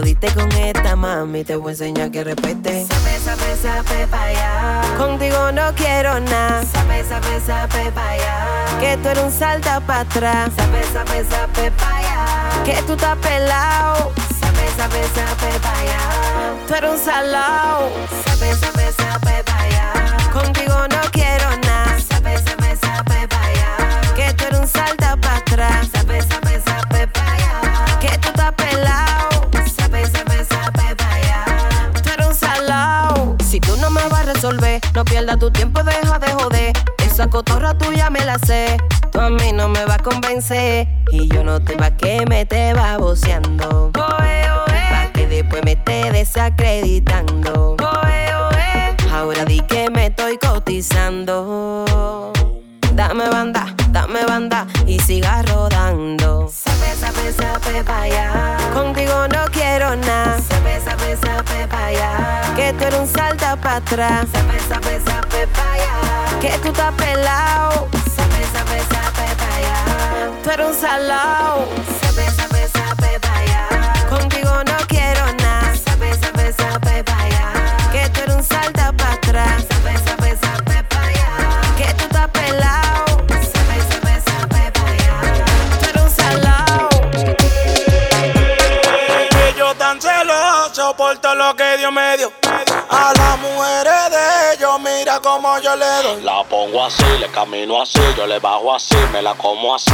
Te 0.00 0.06
jodiste 0.06 0.32
con 0.32 0.50
esta 0.52 0.96
mami, 0.96 1.44
te 1.44 1.56
voy 1.56 1.68
a 1.68 1.70
enseñar 1.72 2.10
que 2.10 2.24
respete. 2.24 2.86
Sabe, 2.86 3.18
sabe, 3.22 3.56
sabe 3.60 4.06
pa' 4.06 4.22
allá. 4.22 4.82
Contigo 4.96 5.52
no 5.52 5.74
quiero 5.74 6.18
nada. 6.20 6.64
Sabe, 6.72 7.04
sabe, 7.04 7.38
sabe 7.46 7.92
pa' 7.92 8.10
allá. 8.12 8.80
Que 8.80 8.96
tú 8.96 9.08
eres 9.10 9.24
un 9.24 9.30
salta 9.30 9.78
pa' 9.80 10.00
atrás. 10.00 10.52
Sabe, 10.56 10.82
sabe, 10.90 11.24
sabe 11.28 11.70
pa' 11.72 11.98
allá. 11.98 12.64
Que 12.64 12.82
tú 12.86 12.94
estás 12.94 13.18
pelado. 13.18 14.12
Sabe, 14.40 14.64
sabe, 14.78 15.02
sabe 15.14 15.58
pa' 15.60 15.80
allá. 15.80 16.00
Tú 16.66 16.74
eres 16.76 16.90
un 16.92 16.98
salao. 16.98 17.90
Sabe, 18.24 18.54
sabe, 18.54 18.92
sabe 18.92 19.44
pa' 19.44 19.60
allá. 19.60 19.92
Contigo 20.32 20.78
no 20.88 21.10
quiero 21.12 21.50
nada. 21.58 21.98
Sabe, 22.08 22.38
sabe, 22.38 22.74
sabe 22.80 23.28
pa' 23.28 23.42
allá. 23.42 24.14
Que 24.16 24.32
tú 24.32 24.44
eres 24.46 24.60
un 24.60 24.66
salta 24.66 24.99
pierdas 35.20 35.38
tu 35.38 35.50
tiempo, 35.50 35.82
deja 35.82 36.18
de 36.18 36.32
joder. 36.32 36.72
Esa 37.04 37.28
cotorra 37.28 37.76
tuya 37.76 38.08
me 38.08 38.24
la 38.24 38.38
sé. 38.38 38.78
Tú 39.12 39.20
a 39.20 39.28
mí 39.28 39.52
no 39.52 39.68
me 39.68 39.84
vas 39.84 39.98
a 39.98 40.02
convencer. 40.02 40.88
Y 41.12 41.28
yo 41.28 41.44
no 41.44 41.60
te 41.60 41.76
va 41.76 41.90
que 41.90 42.24
me 42.26 42.46
te 42.46 42.72
va 42.72 42.96
boceando. 42.96 43.90
Pa' 43.92 45.10
que 45.12 45.26
después 45.26 45.62
me 45.64 45.72
esté 45.72 46.10
desacreditando. 46.10 47.76
Ahora 49.12 49.44
di 49.44 49.60
que 49.60 49.90
me 49.90 50.06
estoy 50.06 50.38
cotizando. 50.38 51.84
Dame 52.94 53.28
banda, 53.28 53.74
dame 53.90 54.24
banda 54.24 54.66
y 54.86 55.00
siga 55.00 55.42
rodando. 55.42 56.48
Sabe, 57.30 57.52
sabe, 57.52 57.62
sabe 57.62 57.84
pa' 57.84 58.02
allá. 58.02 58.56
Contigo 58.74 59.28
no 59.28 59.44
quiero 59.52 59.94
nada. 59.96 60.40
Sabe, 60.48 60.80
sabe, 60.80 61.16
sabe 61.16 61.68
pa' 61.68 61.86
allá. 61.86 62.42
Que 62.56 62.72
tú 62.72 62.84
eres 62.84 62.98
un 62.98 63.06
salta 63.06 63.56
pa' 63.56 63.76
atrás. 63.76 64.26
Sabe, 64.32 64.58
sabe, 64.68 65.00
sabe 65.00 65.46
pa' 65.46 65.72
allá. 65.72 66.40
Que 66.40 66.58
tú 66.58 66.68
estás 66.68 66.92
pelado. 66.94 67.88
Sabe, 68.16 68.40
sabe, 68.52 68.78
sabe 68.90 69.26
pa' 69.38 69.56
allá. 69.56 70.30
Tú 70.42 70.50
eres 70.50 70.66
un 70.66 70.74
salao. 70.74 71.68
Sabe, 72.00 72.30
sabe, 72.30 72.68
sabe 72.68 73.20
pa' 73.20 73.38
allá. 73.38 73.68
Soporto 90.90 91.34
lo 91.36 91.54
que 91.54 91.76
Dios 91.76 91.92
me 91.92 92.16
dio. 92.16 92.32
A 92.90 93.12
las 93.16 93.38
mujeres 93.38 94.10
de 94.10 94.54
ellos, 94.54 94.80
mira 94.80 95.20
cómo 95.20 95.58
yo 95.60 95.76
le 95.76 95.86
doy. 96.02 96.22
La 96.22 96.42
pongo 96.44 96.84
así, 96.84 97.04
le 97.20 97.28
camino 97.28 97.80
así, 97.80 98.00
yo 98.16 98.26
le 98.26 98.40
bajo 98.40 98.74
así, 98.74 98.96
me 99.12 99.22
la 99.22 99.34
como 99.34 99.74
así. 99.74 99.92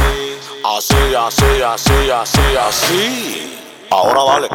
Así, 0.65 1.15
así, 1.15 1.61
así, 1.61 2.09
así, 2.09 2.57
así. 2.67 3.59
Ahora 3.91 4.23
dale. 4.23 4.49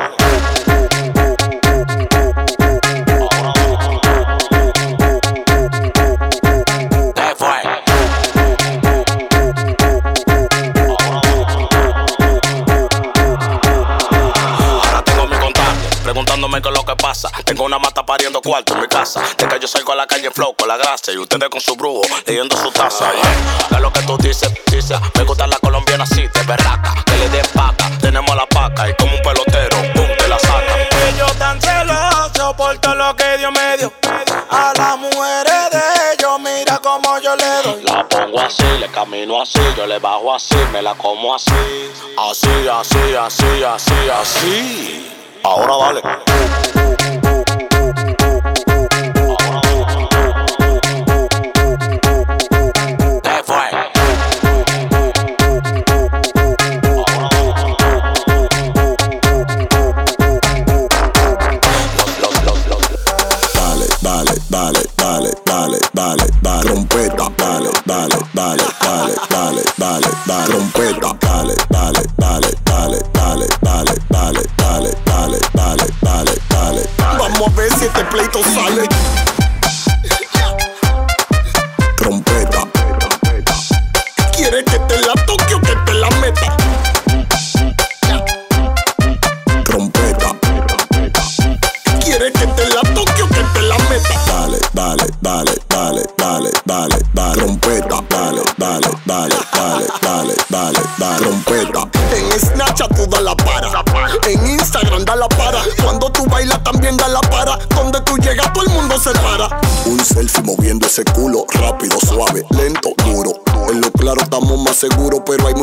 ¿Qué 4.51 4.51
es 16.58 16.64
lo 16.64 16.84
que 16.84 16.96
pasa. 16.96 17.30
Tengo 17.44 17.64
una 17.64 17.78
mata 17.78 18.04
pariendo 18.04 18.42
cuarto 18.42 18.74
en 18.74 18.80
mi 18.80 18.88
casa. 18.88 19.22
De 19.38 19.48
que 19.48 19.58
yo 19.58 19.66
salgo 19.66 19.92
a 19.92 19.96
la 19.96 20.06
calle 20.06 20.30
flow 20.30 20.54
con 20.54 20.68
la 20.68 20.76
grasa 20.76 21.12
y 21.12 21.16
ustedes 21.16 21.48
con 21.48 21.60
su 21.60 21.74
brujo 21.76 22.02
leyendo 22.26 22.56
su 22.56 22.70
taza. 22.70 23.10
Yeah. 23.12 23.68
¿Qué 23.68 23.74
es 23.76 23.80
lo 23.80 23.92
que 23.92 24.02
tú 24.02 24.18
dices? 24.18 24.52
Dice, 24.66 24.94
me 25.16 25.24
gusta 25.24 25.46
la 25.46 25.56
colombiana 25.58 26.04
así, 26.04 26.22
de 26.22 26.42
berraca. 26.42 26.94
Que 27.06 27.16
le 27.16 27.28
den 27.30 27.46
paca, 27.54 27.90
tenemos 28.00 28.36
la 28.36 28.46
paca 28.46 28.88
y 28.88 28.94
como 28.96 29.14
un 29.14 29.22
pelotero, 29.22 29.76
pum, 29.94 30.06
te 30.18 30.28
la 30.28 30.38
saca. 30.38 30.76
Ellos 31.08 31.32
tan 31.38 31.60
celosos 31.60 32.54
por 32.54 32.78
todo 32.78 32.94
lo 32.96 33.16
que 33.16 33.38
Dios 33.38 33.52
me 33.52 33.78
dio. 33.78 33.92
A 34.50 34.72
las 34.76 34.98
mujeres 34.98 35.70
de 35.70 36.12
ellos, 36.12 36.38
mira 36.40 36.78
cómo 36.80 37.18
yo 37.20 37.34
le 37.34 37.62
doy. 37.62 37.82
La 37.84 38.06
pongo 38.06 38.40
así, 38.40 38.64
le 38.78 38.90
camino 38.90 39.40
así, 39.40 39.60
yo 39.76 39.86
le 39.86 39.98
bajo 39.98 40.34
así, 40.34 40.56
me 40.70 40.82
la 40.82 40.94
como 40.94 41.34
así. 41.34 41.50
Así, 42.30 42.68
así, 42.68 43.14
así, 43.14 43.64
así, 43.64 43.94
así. 44.20 45.21
Ahora 45.44 45.76
dale. 45.76 46.00
Dale, 64.02 64.36
dale, 64.48 64.82
dale, 64.96 65.30
dale, 65.44 65.78
dale, 65.92 66.26
dale, 66.40 66.62
trompeta, 66.64 67.30
dale, 67.36 67.70
dale, 67.84 68.18
dale, 68.32 68.64
dale, 69.28 69.62
dale, 69.76 70.10
dale, 70.24 70.46
trompeta, 70.46 71.16
dale, 71.18 71.54
dale, 71.68 71.91
pleito 78.12 78.42
sale. 78.42 78.91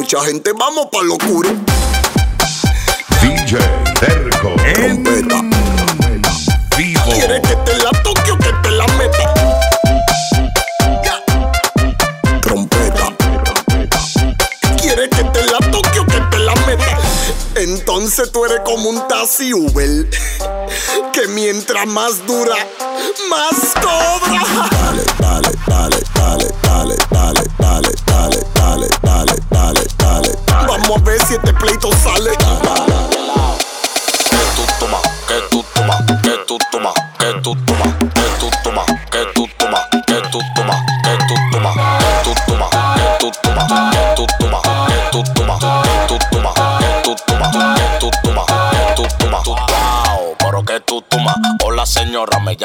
Mucha 0.10 0.26
gente. 0.26 0.54
Vamos 0.54 0.88
pa' 0.92 1.04
lo 1.04 1.14
oscuro. 1.14 1.50
DJ 3.22 3.60
Terco. 4.00 4.56
Trompeta. 4.74 5.42
Vivo. 6.76 7.02
¿Quieres 7.14 7.42
que 7.42 7.56
te 7.56 7.78
la 7.78 7.92
toque 8.02 8.32
o 8.32 8.38
que 8.40 8.52
te 8.64 8.72
la 8.72 8.88
meta? 8.98 9.34
Trompeta. 12.42 13.16
¿Quieres 14.82 15.10
que 15.10 15.24
te 15.26 15.46
la 15.46 15.60
toque 15.72 16.00
o 16.00 16.06
que 16.08 16.22
te 16.32 16.40
la 16.40 16.56
meta? 16.66 16.98
Entonces 17.56 18.32
tú 18.32 18.46
eres 18.46 18.62
como 18.66 18.90
un 18.90 19.08
taxi 19.08 19.54
Uber 19.54 20.08
Que 21.14 21.28
mientras 21.28 21.86
más 21.86 22.26
dura, 22.26 22.56
más 23.30 23.74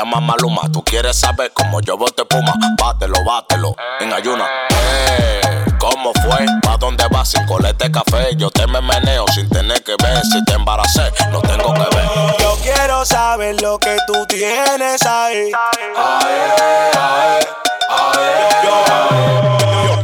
señora, 0.04 0.10
me 0.10 0.10
llama 0.10 0.20
Maluma. 0.20 0.62
Tú 0.72 0.82
quieres 0.82 1.16
saber 1.18 1.52
cómo 1.52 1.80
yo 1.80 1.96
bote 1.96 2.24
puma. 2.24 2.54
Bátelo, 2.78 3.16
bátelo, 3.24 3.74
en 4.00 4.12
ayuna. 4.12 4.46
Eh, 4.70 5.40
¿Cómo 5.78 6.12
fue? 6.14 6.46
¿Pa' 6.62 6.76
dónde 6.78 7.06
vas 7.10 7.30
sin 7.30 7.44
colete 7.46 7.90
café? 7.90 8.34
Yo 8.36 8.50
te 8.50 8.66
me 8.66 8.80
meneo 8.80 9.26
sin 9.34 9.48
tener 9.48 9.82
que 9.82 9.96
ver. 10.02 10.22
Si 10.24 10.42
te 10.44 10.54
embaracé, 10.54 11.12
no 11.30 11.40
tengo 11.42 11.74
que 11.74 11.96
ver. 11.96 12.04
Yo 12.38 12.56
quiero 12.62 13.04
saber 13.04 13.60
lo 13.60 13.78
que 13.78 13.96
tú 14.06 14.14
tienes 14.28 15.02
ahí. 15.04 15.50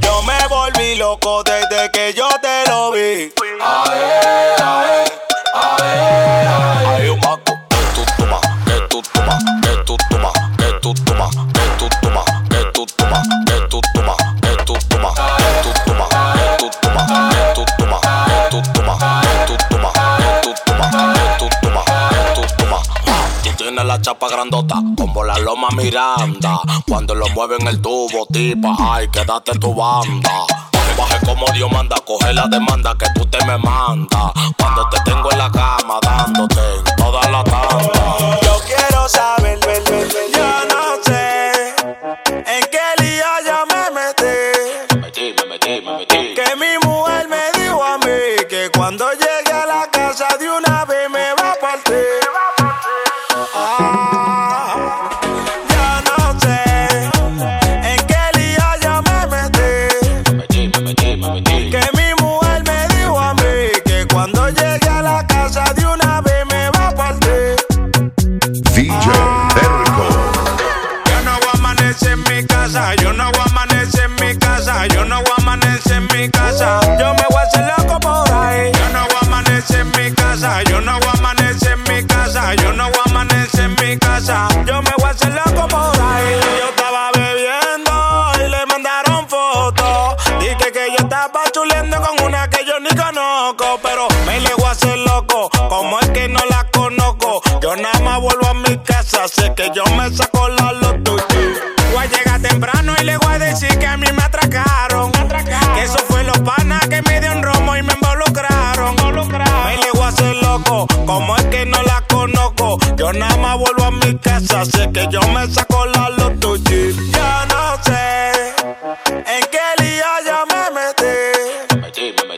Yo 0.00 0.22
me 0.22 0.46
volví 0.48 0.96
loco 0.96 1.42
desde 1.44 1.90
que 1.90 2.12
yo 2.14 2.28
te 2.42 2.70
lo 2.70 2.92
vi. 2.92 3.32
Chapa 24.00 24.28
grandota 24.28 24.76
como 24.96 25.24
la 25.24 25.38
loma 25.38 25.68
Miranda. 25.76 26.60
Cuando 26.88 27.14
lo 27.14 27.28
mueven 27.30 27.66
el 27.66 27.80
tubo, 27.80 28.26
tipa, 28.32 28.74
ay, 28.78 29.08
quédate 29.10 29.58
tu 29.58 29.74
banda. 29.74 30.46
Baje 30.96 31.24
como 31.24 31.46
Dios 31.52 31.70
manda, 31.70 31.96
coge 32.06 32.32
la 32.32 32.46
demanda 32.46 32.94
que 32.98 33.06
tú 33.14 33.26
te 33.26 33.44
me 33.46 33.58
mandas. 33.58 34.32
Cuando 34.58 34.88
te 34.88 35.00
tengo 35.04 35.30
en 35.30 35.38
la 35.38 35.50
cama 35.50 35.98
dándote 36.02 36.60
toda 36.96 37.30
la 37.30 37.44
tanda. 37.44 38.38
Yo 38.42 38.58
quiero 38.66 39.08
saber, 39.08 39.59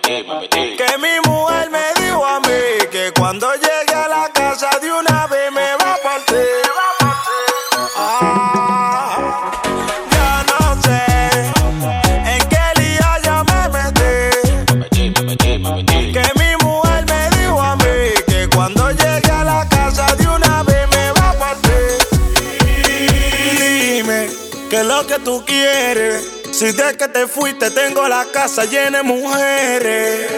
Que 0.02 0.98
mi 0.98 1.20
mujer 1.30 1.70
me 1.70 1.92
dijo 2.02 2.26
a 2.26 2.40
mí 2.40 2.86
que 2.90 3.12
cuando 3.16 3.46
llegue 3.54 3.94
a 3.94 4.08
la 4.08 4.28
casa 4.32 4.68
de 4.80 4.92
una 4.92 5.28
vez 5.28 5.52
me 5.52 5.76
va 5.76 5.94
a 5.94 5.98
partir. 5.98 6.44
Ah, 7.96 9.50
ya 10.10 10.44
no 10.50 10.82
sé 10.82 11.04
en 12.34 12.48
qué 12.48 12.64
lía 12.80 13.18
ya 13.22 13.44
me 13.44 13.68
metí. 13.78 14.20
Que 16.12 16.24
mi 16.36 16.56
mujer 16.64 17.04
me 17.06 17.30
dijo 17.38 17.60
a 17.62 17.76
mí 17.76 18.12
que 18.26 18.48
cuando 18.52 18.90
llegue 18.90 19.30
a 19.30 19.44
la 19.44 19.68
casa 19.68 20.16
de 20.16 20.26
una 20.26 20.64
vez 20.64 20.88
me 20.90 21.12
va 21.12 21.30
a 21.30 21.38
partir. 21.38 21.98
Dime 23.56 24.28
qué 24.68 24.80
es 24.80 24.84
lo 24.84 25.06
que 25.06 25.18
tú 25.20 25.44
quieres. 25.46 26.41
Si 26.62 26.70
de 26.70 26.96
que 26.96 27.09
te 27.09 27.27
fuiste 27.27 27.72
tengo 27.72 28.07
la 28.07 28.25
casa 28.33 28.64
llena 28.66 28.98
de 28.98 29.03
mujeres. 29.03 30.31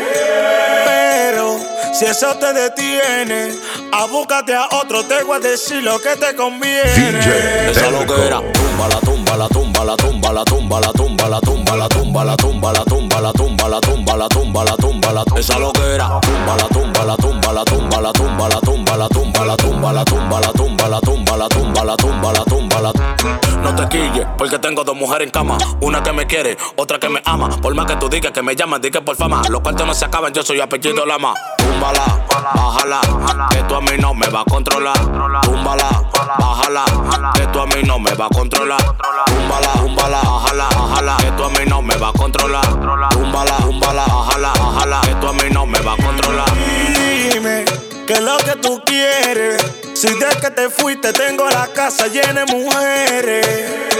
Pero 0.86 1.60
si 1.92 2.06
eso 2.06 2.34
te 2.36 2.50
detiene, 2.54 3.52
a 3.92 4.06
búscate 4.06 4.54
a 4.54 4.68
otro, 4.72 5.04
te 5.04 5.22
voy 5.22 5.36
a 5.36 5.40
decir 5.40 5.82
lo 5.82 6.00
que 6.00 6.16
te 6.16 6.34
conviene. 6.34 7.70
Esa 7.70 7.90
loquera, 7.90 8.40
tumba 8.54 8.88
la 8.88 9.00
tumba 9.00 9.13
la 9.36 9.48
tumba 9.48 9.84
la 9.84 9.96
tumba 9.96 10.32
la 10.32 10.44
tumba 10.44 10.80
la 10.80 10.92
tumba 10.92 11.28
la 11.28 11.40
tumba 11.40 11.76
la 11.76 11.88
tumba 11.88 12.24
la 12.24 12.36
tumba 12.36 12.72
la 12.72 12.82
tumba 12.84 13.20
la 13.20 13.32
tumba 13.32 13.68
la 13.68 13.80
tumba 13.80 14.16
la 14.16 14.28
tumba 14.28 14.64
la 14.64 14.76
tumba 14.76 15.12
la 15.12 15.24
esa 15.36 15.58
loquera, 15.58 16.20
tumba 16.20 16.56
la 16.56 16.68
tumba 16.68 17.04
la 17.04 17.16
tumba 17.16 17.52
la 17.52 17.64
tumba 17.64 18.00
la 18.00 18.12
tumba 18.12 18.48
la 18.48 18.60
tumba 18.60 18.96
la 18.96 19.08
tumba 19.08 19.46
la 19.46 19.56
tumba 19.56 19.92
la 19.92 20.04
tumba 20.04 20.40
la 20.40 20.52
tumba 20.52 20.80
la 20.88 21.00
tumba 21.00 21.36
la 21.36 21.48
tumba 21.48 21.84
la 21.84 21.96
tumba 21.96 22.32
la 22.32 22.44
tumba 22.44 22.80
la 22.80 22.92
No 23.62 23.74
te 23.74 23.88
quilles, 23.88 24.26
porque 24.36 24.58
tengo 24.58 24.84
dos 24.84 24.94
mujeres 24.94 25.26
en 25.26 25.30
cama, 25.30 25.56
una 25.80 26.02
que 26.02 26.12
me 26.12 26.26
quiere, 26.26 26.56
otra 26.76 26.98
que 26.98 27.08
me 27.08 27.22
ama. 27.24 27.48
Por 27.62 27.74
más 27.74 27.86
que 27.86 27.96
tú 27.96 28.08
digas 28.08 28.32
que 28.32 28.42
me 28.42 28.54
llamas, 28.54 28.80
di 28.82 28.90
que 28.90 29.00
por 29.00 29.16
fama. 29.16 29.42
Los 29.48 29.62
cuartos 29.62 29.86
no 29.86 29.94
se 29.94 30.04
acaban, 30.04 30.32
yo 30.32 30.42
soy 30.42 30.60
apellido 30.60 31.06
Lama. 31.06 31.34
Túmbala, 31.56 32.04
bájala, 32.54 33.00
que 33.50 33.62
tú 33.62 33.74
a 33.74 33.80
mí 33.80 33.92
no 33.98 34.12
me 34.12 34.28
va 34.28 34.40
a 34.40 34.44
controlar. 34.44 34.98
Túmbala, 35.42 35.88
bájala, 36.38 36.84
que 37.34 37.46
tú 37.46 37.60
a 37.60 37.66
mí 37.66 37.82
no 37.84 37.98
me 37.98 38.12
va 38.14 38.26
a 38.26 38.28
controlar. 38.28 38.80
Túmbala, 39.26 39.72
túmbala, 39.74 40.20
bájala, 40.22 40.68
bájala, 40.70 41.16
que 41.18 41.30
tú 41.32 41.44
a 41.44 41.50
mí 41.50 41.64
no 41.68 41.80
me 41.80 41.96
va 41.96 42.08
a 42.08 42.12
controlar. 42.12 42.66
Túmbala, 42.68 43.08
túmbala, 43.58 44.04
bájala, 44.06 44.52
bájala, 44.58 45.00
que 45.02 45.14
tú 45.14 45.28
a 45.28 45.32
mí 45.32 45.50
no 45.52 45.66
me 45.66 45.78
va 45.80 45.92
a 45.92 45.96
controlar. 45.96 46.52
Dime 47.32 47.64
qué 48.06 48.14
es 48.14 48.20
lo 48.20 48.36
que 48.38 48.56
tú 48.60 48.82
quieres. 48.84 49.64
Si 49.94 50.08
de 50.08 50.26
que 50.40 50.50
te 50.50 50.68
fuiste 50.68 51.12
tengo 51.12 51.48
la 51.48 51.68
casa 51.68 52.08
llena 52.08 52.44
de 52.44 52.52
mujeres. 52.52 53.93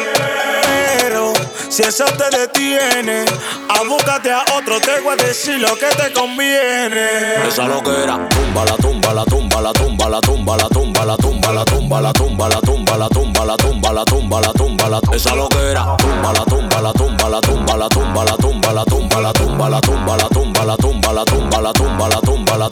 Si 1.74 1.82
eso 1.82 2.04
te 2.04 2.38
detiene, 2.38 3.24
a 3.68 3.82
búscate 3.82 4.30
a 4.30 4.44
otro, 4.56 4.80
te 4.80 5.00
voy 5.00 5.14
a 5.14 5.16
decir 5.16 5.58
lo 5.58 5.74
que 5.74 5.86
te 5.86 6.12
conviene. 6.12 7.48
Esa 7.48 7.66
loquera, 7.66 8.28
tumba 8.28 8.64
la 8.64 8.76
tumba 8.76 9.12
la 9.12 9.24
tumba 9.24 9.60
la 9.60 9.72
tumba 9.72 10.08
la 10.08 10.20
tumba 10.20 10.56
la 10.56 10.68
tumba 10.68 11.04
la 11.04 11.16
tumba 11.16 11.52
la 11.52 11.64
tumba 11.64 12.00
la 12.00 12.12
tumba 12.12 12.48
la 12.48 12.58
tumba 12.60 12.96
la 12.96 13.08
tumba 13.08 13.44
la 13.44 13.56
tumba 13.56 13.92
la 13.92 14.04
tumba 14.04 14.40
la 14.40 14.52
tumba 14.52 14.88
la 14.88 15.00
esa 15.16 15.34
loquera, 15.34 15.96
tumba 15.98 16.32
la 16.32 16.44
tumba 16.44 16.80
la 16.80 16.92
tumba 16.92 17.28
la 17.28 17.40
tumba 17.40 17.76
la 17.76 17.88
tumba 17.88 18.24
la 18.24 18.34
tumba 18.38 18.70
la 18.70 18.84
tumba 18.84 19.20
la 19.20 19.32
tumba 19.32 19.68
la 19.68 19.80
tumba 19.80 20.16
la 20.16 20.28
tumba 20.28 20.64
la 20.64 20.76
tumba 20.76 21.12
la 21.12 21.24
tumba 21.24 21.60
la 21.60 21.72
tumba 21.72 22.08
la 22.08 22.20
tumba 22.20 22.56
la 22.56 22.68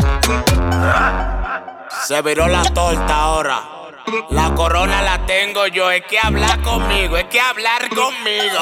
Se 2.06 2.22
viró 2.22 2.46
la 2.46 2.62
torta 2.62 3.16
ahora. 3.16 3.81
La 4.30 4.54
corona 4.54 5.02
la 5.02 5.26
tengo 5.26 5.66
yo, 5.66 5.90
es 5.90 6.02
que 6.04 6.18
hablar 6.18 6.60
conmigo, 6.62 7.16
es 7.16 7.24
que 7.24 7.40
hablar 7.40 7.88
conmigo. 7.88 8.60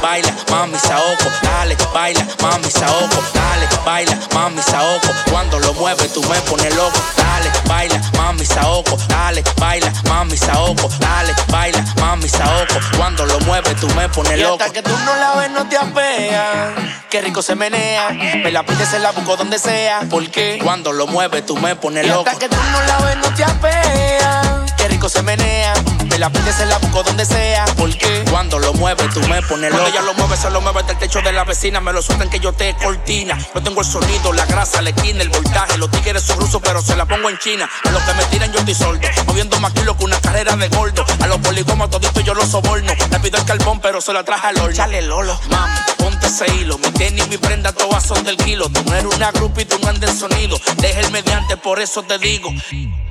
Baila, 0.00 0.32
mami 0.50 0.78
saoco, 0.78 1.30
dale, 1.42 1.76
baila, 1.92 2.26
mami 2.40 2.70
saoco, 2.70 3.22
dale, 3.34 3.68
baila, 3.84 4.18
mami 4.34 4.62
saoco. 4.62 5.08
Cuando 5.30 5.58
lo 5.58 5.74
mueves 5.74 6.12
tú 6.12 6.22
me 6.24 6.36
pones 6.42 6.74
loco, 6.74 6.98
dale, 7.16 7.50
baila, 7.66 8.00
mami 8.16 8.44
saoco, 8.46 8.96
dale, 9.08 9.42
baila, 9.58 9.92
mami 10.08 10.36
saoco, 10.36 10.88
dale, 10.98 11.34
baila, 11.48 11.84
mami 12.00 12.28
saoco. 12.28 12.74
Cuando 12.96 13.26
lo 13.26 13.38
mueves 13.40 13.76
tú 13.76 13.88
me 13.94 14.08
pones 14.08 14.38
Y 14.38 14.42
loco. 14.42 14.62
hasta 14.62 14.72
que 14.72 14.82
tú 14.82 14.96
no 15.04 15.16
la 15.16 15.34
ves 15.36 15.50
no 15.50 15.68
te 15.68 15.76
apeas. 15.76 16.70
Qué 17.10 17.20
rico 17.22 17.42
se 17.42 17.54
menea, 17.54 18.10
me 18.10 18.50
la 18.50 18.64
pides 18.64 18.88
se 18.88 18.98
la 18.98 19.12
busco 19.12 19.36
donde 19.36 19.58
sea. 19.58 20.00
Porque 20.10 20.58
cuando 20.62 20.92
lo 20.92 21.06
mueves 21.06 21.44
tú 21.46 21.56
me 21.56 21.74
pones 21.76 22.04
Y 22.04 22.08
loco. 22.08 22.28
hasta 22.28 22.38
que 22.38 22.48
tú 22.48 22.56
no 22.72 22.82
la 22.82 22.98
ves 23.06 23.16
no 23.16 23.34
te 23.34 23.44
apeas. 23.44 24.46
Qué 24.76 24.88
rico 24.88 25.08
se 25.08 25.22
menea, 25.22 25.72
la 26.18 26.30
pides 26.30 26.56
se 26.56 26.66
la 26.66 26.78
busco 26.78 27.02
donde 27.02 27.24
sea. 27.24 27.64
Porque 27.76 28.24
cuando 28.30 28.58
lo 28.58 28.74
mueves 28.74 29.08
tú 29.14 29.20
me 29.20 29.40
pones 29.42 29.70
loco. 29.70 29.82
Cuando 29.82 29.86
ella 29.86 30.02
lo 30.02 30.14
mueve, 30.14 30.36
se 30.36 30.50
lo 30.50 30.60
mueve 30.60 30.80
hasta 30.80 30.92
el 30.92 30.98
techo 30.98 31.20
de 31.20 31.32
la 31.32 31.44
vecina. 31.44 31.80
Me 31.80 31.92
lo 31.92 32.02
sueltan 32.02 32.28
que 32.28 32.40
yo 32.40 32.52
te 32.52 32.74
cortina. 32.76 33.38
No 33.54 33.62
tengo 33.62 33.80
el 33.80 33.86
sonido, 33.86 34.32
la 34.32 34.46
grasa, 34.46 34.82
la 34.82 34.90
esquina, 34.90 35.22
el 35.22 35.28
voltaje. 35.28 35.78
Los 35.78 35.90
tigres 35.90 36.22
son 36.22 36.38
rusos, 36.40 36.60
pero 36.62 36.82
se 36.82 36.96
la 36.96 37.06
pongo 37.06 37.30
en 37.30 37.38
China. 37.38 37.68
A 37.84 37.90
los 37.90 38.02
que 38.02 38.14
me 38.14 38.24
tiran, 38.26 38.52
yo 38.52 38.58
estoy 38.58 38.74
sordo. 38.74 39.00
Moviendo 39.26 39.58
más 39.60 39.72
kilos 39.72 39.96
que 39.96 40.04
una 40.04 40.20
carrera 40.20 40.56
de 40.56 40.68
gordo. 40.68 41.04
A 41.20 41.26
los 41.26 41.38
poligomas 41.38 41.90
todito 41.90 42.20
yo 42.20 42.34
los 42.34 42.48
soborno. 42.48 42.92
Le 43.10 43.20
pido 43.20 43.38
el 43.38 43.44
carbón, 43.44 43.80
pero 43.80 44.00
se 44.00 44.12
lo 44.12 44.24
traje 44.24 44.48
al 44.48 44.58
horno. 44.58 44.76
Chale, 44.76 45.02
Lolo, 45.02 45.38
mami, 45.48 45.78
ponte 45.96 46.26
ese 46.26 46.46
hilo. 46.54 46.78
Mi 46.78 46.90
tenis, 46.90 47.28
mi 47.28 47.38
prenda, 47.38 47.72
todas 47.72 48.04
son 48.04 48.24
del 48.24 48.36
kilo. 48.36 48.68
Tú 48.68 48.82
no 48.84 48.94
eres 48.94 49.14
una 49.14 49.30
grupa 49.30 49.62
y 49.62 49.64
tú 49.64 49.78
no 49.80 49.88
andas 49.88 50.10
en 50.10 50.18
sonido. 50.18 50.58
Deja 50.76 51.00
el 51.00 51.10
mediante, 51.10 51.56
por 51.56 51.80
eso 51.80 52.02
te 52.02 52.18
digo. 52.18 52.50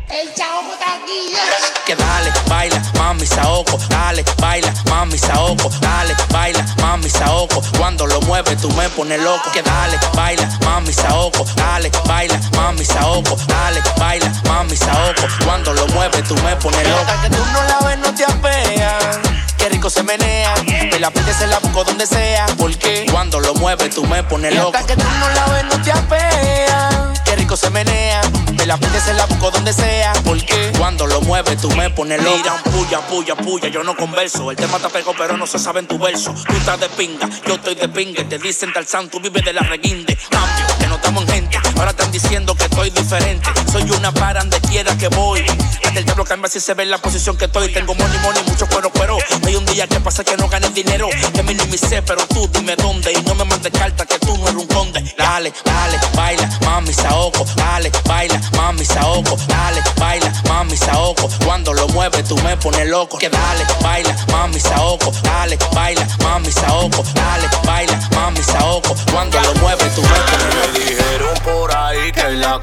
El 0.09 0.33
chavo 0.33 0.71
taquilla. 0.79 1.43
Que 1.85 1.93
dale, 1.93 2.31
baila, 2.47 2.81
mami 2.97 3.27
saoco, 3.27 3.77
dale, 3.89 4.23
baila, 4.39 4.73
mami 4.89 5.17
saoco, 5.17 5.69
dale, 5.81 6.15
baila, 6.31 6.65
mami 6.81 7.09
saoco. 7.09 7.61
Cuando 7.77 8.07
lo 8.07 8.21
mueves 8.21 8.55
tú 8.61 8.71
me 8.71 8.87
pones 8.89 9.19
loco. 9.19 9.51
Que 9.51 9.61
dale, 9.61 9.99
baila, 10.13 10.47
mami 10.63 10.93
saoco, 10.93 11.43
dale, 11.57 11.91
baila, 12.05 12.39
mami 12.55 12.85
saoco, 12.85 13.35
dale, 13.47 13.81
baila, 13.97 14.31
mami 14.45 14.77
saoco. 14.77 15.23
Cuando 15.43 15.73
lo 15.73 15.85
mueves 15.89 16.23
tú 16.23 16.35
me 16.35 16.55
pones 16.55 16.87
loco. 16.87 17.01
hasta 17.01 17.21
que 17.23 17.29
tú 17.29 17.45
no 17.51 17.63
la 17.63 17.79
ves 17.87 17.97
no 17.97 18.15
te 18.15 18.23
apeas. 18.23 19.19
Qué 19.57 19.67
rico 19.67 19.89
se 19.89 20.03
menea, 20.03 20.53
me 20.63 20.99
la 20.99 21.11
pides 21.11 21.35
se 21.35 21.47
la 21.47 21.59
busco 21.59 21.83
donde 21.83 22.07
sea. 22.07 22.45
Porque 22.57 23.07
cuando 23.11 23.41
lo 23.41 23.53
mueves 23.55 23.93
tú 23.93 24.05
me 24.05 24.23
pones 24.23 24.55
loco. 24.55 24.77
hasta 24.77 24.87
que 24.87 25.01
tú 25.01 25.09
no 25.19 25.29
la 25.31 25.45
ves 25.47 25.65
no 25.65 25.81
te 25.81 25.91
apeas. 25.91 27.16
Rico 27.47 27.55
se 27.55 27.69
menea, 27.69 28.19
me 28.57 28.65
la 28.65 28.75
pides 28.75 29.03
se 29.03 29.13
la 29.13 29.25
busco 29.25 29.49
donde 29.51 29.71
sea. 29.71 30.11
Porque 30.25 30.73
cuando 30.77 31.07
lo 31.07 31.21
mueves 31.21 31.55
tú 31.61 31.71
me 31.77 31.89
pones 31.89 32.21
loco. 32.21 32.35
Miran, 32.35 32.61
puya, 32.63 32.99
puya, 33.07 33.35
puya, 33.35 33.69
yo 33.69 33.85
no 33.85 33.95
converso. 33.95 34.51
El 34.51 34.57
tema 34.57 34.79
te 34.79 34.89
pegó, 34.89 35.13
pero 35.17 35.37
no 35.37 35.47
se 35.47 35.57
sabe 35.57 35.79
en 35.79 35.87
tu 35.87 35.97
verso. 35.97 36.35
Tú 36.45 36.53
estás 36.57 36.77
de 36.77 36.89
pinga, 36.89 37.29
yo 37.47 37.53
estoy 37.53 37.75
de 37.75 37.87
pingue. 37.87 38.25
Te 38.25 38.37
dicen 38.37 38.73
tal 38.73 38.85
santo, 38.85 39.21
vive 39.21 39.41
de 39.41 39.53
la 39.53 39.61
reguinde. 39.61 40.17
Cambio, 40.29 40.65
que 40.95 41.33
gente. 41.33 41.57
Ahora 41.77 41.91
están 41.91 42.11
diciendo 42.11 42.55
que 42.55 42.63
estoy 42.63 42.89
diferente. 42.89 43.49
Soy 43.71 43.89
una 43.91 44.11
para 44.11 44.39
donde 44.39 44.59
quiera 44.61 44.97
que 44.97 45.07
voy. 45.09 45.43
Hasta 45.83 45.99
el 45.99 46.05
diablo 46.05 46.23
cambia 46.23 46.49
si 46.49 46.59
se 46.59 46.73
ve 46.73 46.85
la 46.85 46.97
posición 46.97 47.37
que 47.37 47.45
estoy. 47.45 47.71
Tengo 47.73 47.93
money, 47.95 48.19
money, 48.19 48.43
mucho 48.43 48.67
cuero, 48.67 48.89
cuero. 48.91 49.17
Hay 49.45 49.55
un 49.55 49.65
día 49.65 49.87
que 49.87 49.99
pasa 49.99 50.23
que 50.23 50.37
no 50.37 50.47
gané 50.47 50.69
dinero. 50.69 51.09
Que 51.33 51.43
minimicé, 51.43 52.01
pero 52.01 52.25
tú 52.27 52.49
dime 52.53 52.75
dónde. 52.75 53.11
Y 53.11 53.21
no 53.23 53.35
me 53.35 53.43
mandes 53.43 53.71
carta 53.71 54.05
que 54.05 54.17
tú 54.19 54.37
no 54.37 54.47
eres 54.47 54.55
un 54.55 54.67
conde. 54.67 55.03
Dale, 55.17 55.53
dale, 55.65 55.99
baila, 56.15 56.59
mami 56.65 56.93
saoco, 56.93 57.45
dale, 57.55 57.91
baila, 58.05 58.41
mami 58.55 58.85
saoco, 58.85 59.37
dale, 59.47 59.81
baila, 59.97 60.31
mami 60.47 60.77
saoco. 60.77 61.29
Cuando 61.45 61.73
lo 61.73 61.87
mueves 61.89 62.23
tú 62.27 62.35
me 62.37 62.55
pones 62.57 62.87
loco. 62.87 63.17
Que 63.17 63.29
dale, 63.29 63.65
baila, 63.81 64.15
mami 64.31 64.59
saoco, 64.59 65.11
dale, 65.23 65.57
baila, 65.73 66.07
mami 66.23 66.51
saoco, 66.51 67.03
dale, 67.13 67.49
baila, 67.65 68.09
mami 68.15 68.43
saoco. 68.43 68.95
Cuando 69.11 69.39
lo 69.41 69.53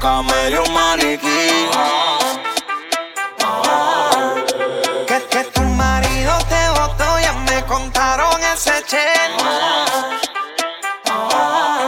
la 0.01 0.61
un 0.61 0.73
maniquí. 0.73 1.69
Que, 5.07 5.21
que 5.29 5.43
tu 5.53 5.61
marido 5.61 6.33
te 6.49 6.69
botó, 6.69 7.19
ya 7.19 7.33
me 7.49 7.63
contaron 7.65 8.41
ese 8.53 8.83
chen. 8.87 9.31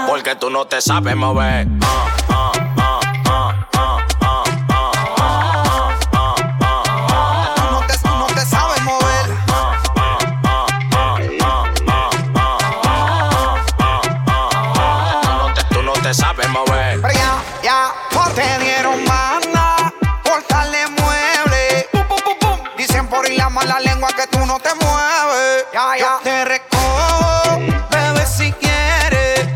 Porque 0.07 0.35
tú 0.35 0.49
no 0.49 0.65
te 0.65 0.81
sabes 0.81 1.15
mover. 1.15 1.67
Ah, 1.81 2.07
ah, 2.29 2.51
te 24.67 24.85
mueves. 24.85 25.65
Ya, 25.73 25.97
ya. 25.97 25.99
Yo 25.99 26.19
te 26.23 26.45
recojo, 26.45 27.59
bebé, 27.89 28.25
si 28.25 28.51
quieres. 28.53 29.47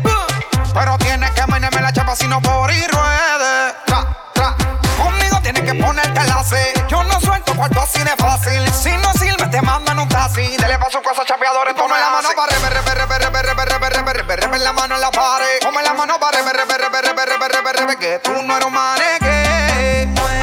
Pero 0.72 0.98
tienes 0.98 1.30
que 1.32 1.46
menerme 1.46 1.82
la 1.82 1.92
chapa 1.92 2.16
si 2.16 2.26
no 2.26 2.40
por 2.40 2.72
ir 2.72 2.90
ruede. 2.90 3.74
Tra, 3.86 4.06
tra. 4.32 4.54
Conmigo 4.96 5.38
tienes 5.42 5.62
que 5.62 5.74
ponerte 5.74 6.24
la 6.24 6.42
C. 6.42 6.72
Yo 6.88 7.02
no 7.04 7.20
suelto 7.20 7.54
cuarto 7.54 7.80
así 7.80 8.02
de 8.02 8.16
fácil. 8.16 8.72
Si 8.72 8.90
no 8.98 9.12
sirve, 9.12 9.46
te 9.48 9.60
mandan 9.60 9.98
un 9.98 10.08
taxi. 10.08 10.56
Dele 10.56 10.78
pa' 10.78 10.90
su 10.90 11.02
casa 11.02 11.24
chapeadores. 11.24 11.74
Toma 11.74 11.98
la 11.98 12.10
mano 12.10 12.28
para 12.34 12.52
repe, 12.52 12.70
repe, 12.70 12.94
repe, 12.94 13.18
repe, 13.18 13.42
repe, 13.42 13.64
repe, 13.66 14.12
repe, 14.12 14.36
repe, 14.36 14.58
la 14.58 14.72
mano 14.72 14.94
en 14.94 15.00
la 15.00 15.10
pared. 15.10 15.58
Toma 15.60 15.82
la 15.82 15.92
mano 15.92 16.18
para 16.18 16.38
repe, 16.38 16.52
repe, 16.52 16.78
repe, 16.78 17.02
repe, 17.02 17.48
repe, 17.48 17.72
repe, 17.72 17.96
que 17.96 18.18
tú 18.20 18.42
no 18.42 18.56
eres 18.56 18.66
un 18.66 18.72
maneque. 18.72 20.41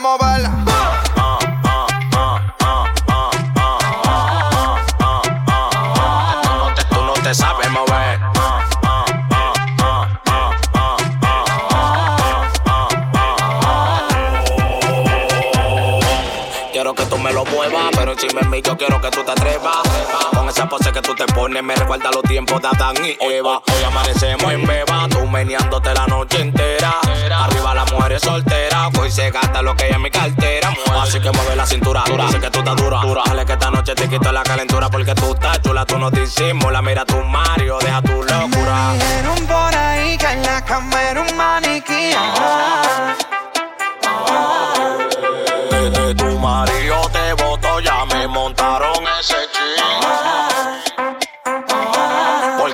Moverla. 0.00 0.50
Tú 6.90 7.02
no 7.02 7.12
te 7.14 7.34
sabes 7.34 7.70
mover. 7.70 8.20
Quiero 16.72 16.94
que 16.94 17.04
tú 17.06 17.18
me 17.18 17.32
lo 17.32 17.44
muevas, 17.46 17.90
pero 17.96 18.12
encima 18.12 18.40
en 18.42 18.50
mí 18.50 18.62
yo 18.62 18.76
quiero 18.76 19.00
que 19.00 19.10
tú 19.10 19.24
te 19.24 19.32
atrevas. 19.32 20.27
Esa 20.68 20.76
pose 20.76 20.92
que 20.92 21.00
tú 21.00 21.14
te 21.14 21.24
pones 21.32 21.62
me 21.62 21.74
recuerda 21.74 22.10
los 22.12 22.22
tiempos 22.24 22.60
de 22.60 22.68
Adán 22.68 22.94
y 23.02 23.16
Eva. 23.24 23.62
Hoy 23.72 23.84
amanecemos 23.86 24.52
en 24.52 24.66
beba, 24.66 25.08
tú 25.08 25.26
meneándote 25.26 25.94
la 25.94 26.06
noche 26.06 26.42
entera. 26.42 26.94
Arriba 27.34 27.74
la 27.74 27.86
mujer 27.86 28.20
soltera, 28.20 28.90
hoy 28.98 29.10
se 29.10 29.30
gasta 29.30 29.62
lo 29.62 29.74
que 29.74 29.84
hay 29.84 29.92
en 29.92 30.02
mi 30.02 30.10
cartera. 30.10 30.74
Así 31.00 31.20
que 31.20 31.30
mueve 31.30 31.56
la 31.56 31.64
cintura, 31.64 32.04
dice 32.06 32.38
que 32.38 32.50
tú 32.50 32.58
estás 32.58 32.76
dura. 32.76 33.00
Dale 33.24 33.46
que 33.46 33.52
esta 33.54 33.70
noche 33.70 33.94
te 33.94 34.10
quito 34.10 34.30
la 34.30 34.42
calentura 34.42 34.90
porque 34.90 35.14
tú 35.14 35.32
estás 35.32 35.62
chula, 35.62 35.86
tú 35.86 35.98
no 35.98 36.10
disimulas. 36.10 36.82
Mira 36.82 37.06
tu 37.06 37.16
Mario, 37.16 37.78
deja 37.80 38.02
tu 38.02 38.22
locura. 38.22 38.92
Dijeron 38.92 39.46
por 39.46 39.74
ahí 39.74 40.18
que 40.18 40.26
en 40.26 40.42
la 40.42 40.62
cama 40.62 41.02
era 41.02 41.22
un 41.22 41.34
maniquí. 41.34 42.12
ajá. 42.12 43.16
Desde 45.70 46.14
tu 46.14 46.38
marido 46.38 46.97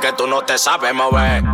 Porque 0.04 0.18
tú 0.18 0.26
no 0.26 0.42
te 0.42 0.58
sabes 0.58 0.92
mover. 0.92 1.53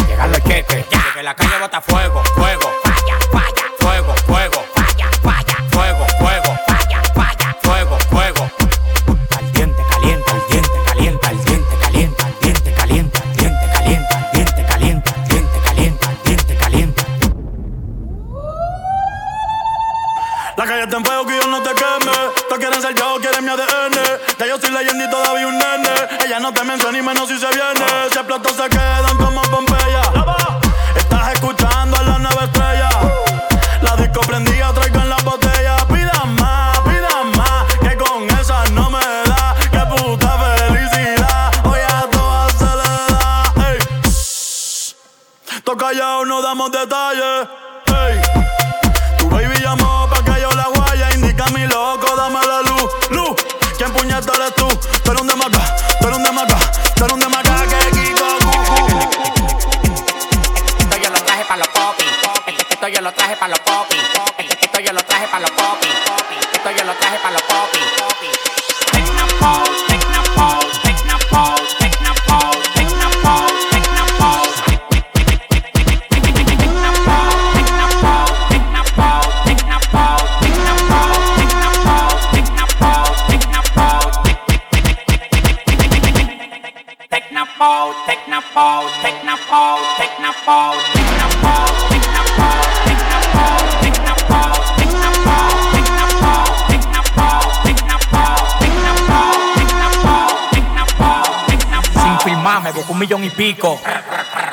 un 102.91 102.99
millón 102.99 103.23
y 103.23 103.29
pico. 103.29 103.79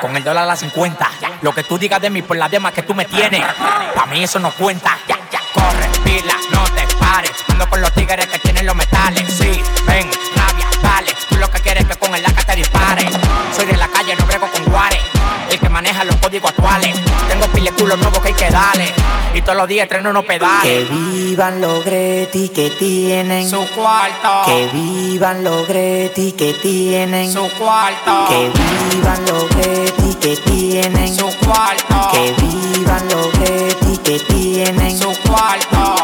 Con 0.01 0.15
el 0.15 0.23
dólar 0.23 0.43
a 0.43 0.47
las 0.47 0.59
50. 0.59 1.09
Lo 1.41 1.53
que 1.53 1.63
tú 1.63 1.77
digas 1.77 2.01
de 2.01 2.09
mí 2.09 2.21
por 2.21 2.37
las 2.37 2.49
demás 2.49 2.73
que 2.73 2.83
tú 2.83 2.93
me 2.93 3.05
tienes. 3.05 3.43
Pa' 3.95 4.05
mí 4.05 4.23
eso 4.23 4.39
no 4.39 4.51
cuenta. 4.51 4.97
Ya, 5.07 5.17
ya, 5.31 5.41
corre, 5.53 5.87
pila, 6.03 6.35
no 6.51 6.63
te 6.63 6.95
pares. 6.95 7.31
Ando 7.49 7.69
con 7.69 7.81
los 7.81 7.91
tigres 7.93 8.27
que 8.27 8.39
tienen 8.39 8.65
los 8.65 8.75
metales. 8.75 9.23
Sí, 9.33 9.61
ven, 9.85 10.09
rabia, 10.35 10.67
dale. 10.81 11.13
Tú 11.27 11.35
lo 11.35 11.49
que 11.51 11.59
quieres 11.59 11.83
es 11.83 11.89
que 11.89 11.95
con 11.97 12.15
el 12.15 12.23
laca 12.23 12.43
te 12.43 12.55
dispare. 12.55 13.09
Soy 13.55 13.65
de 13.65 13.77
la 13.77 13.87
calle, 13.87 14.15
no 14.15 14.25
actuales. 16.47 16.95
Tengo 17.27 17.45
pile 17.47 17.71
culos 17.71 17.97
nuevos 17.99 18.19
que 18.19 18.29
hay 18.29 18.33
que 18.33 18.49
darle. 18.49 18.93
Y 19.33 19.41
todos 19.41 19.57
los 19.57 19.67
días 19.67 19.83
estreno 19.83 20.09
unos 20.09 20.23
Que 20.23 20.27
pedales. 20.27 20.89
vivan 20.89 21.61
los 21.61 21.85
Greti 21.85 22.49
que 22.49 22.69
tienen 22.71 23.49
Su 23.49 23.65
cuarto. 23.75 24.41
Que 24.45 24.67
vivan 24.73 25.43
los 25.43 25.67
Greti 25.67 26.31
que 26.31 26.53
tienen 26.53 27.31
Su 27.31 27.47
cuarto. 27.57 28.25
Que 28.27 28.51
vivan 28.93 29.25
los 29.25 29.49
Greti 29.49 30.15
que 30.15 30.35
tienen 30.37 31.15
Su 31.15 31.27
cuarto. 31.45 32.09
Que 32.11 32.33
vivan 32.41 33.07
los 33.09 33.31
Greti 33.39 33.97
que 33.97 34.19
tienen 34.19 34.97
Su 34.97 35.13
cuarto. 35.27 35.95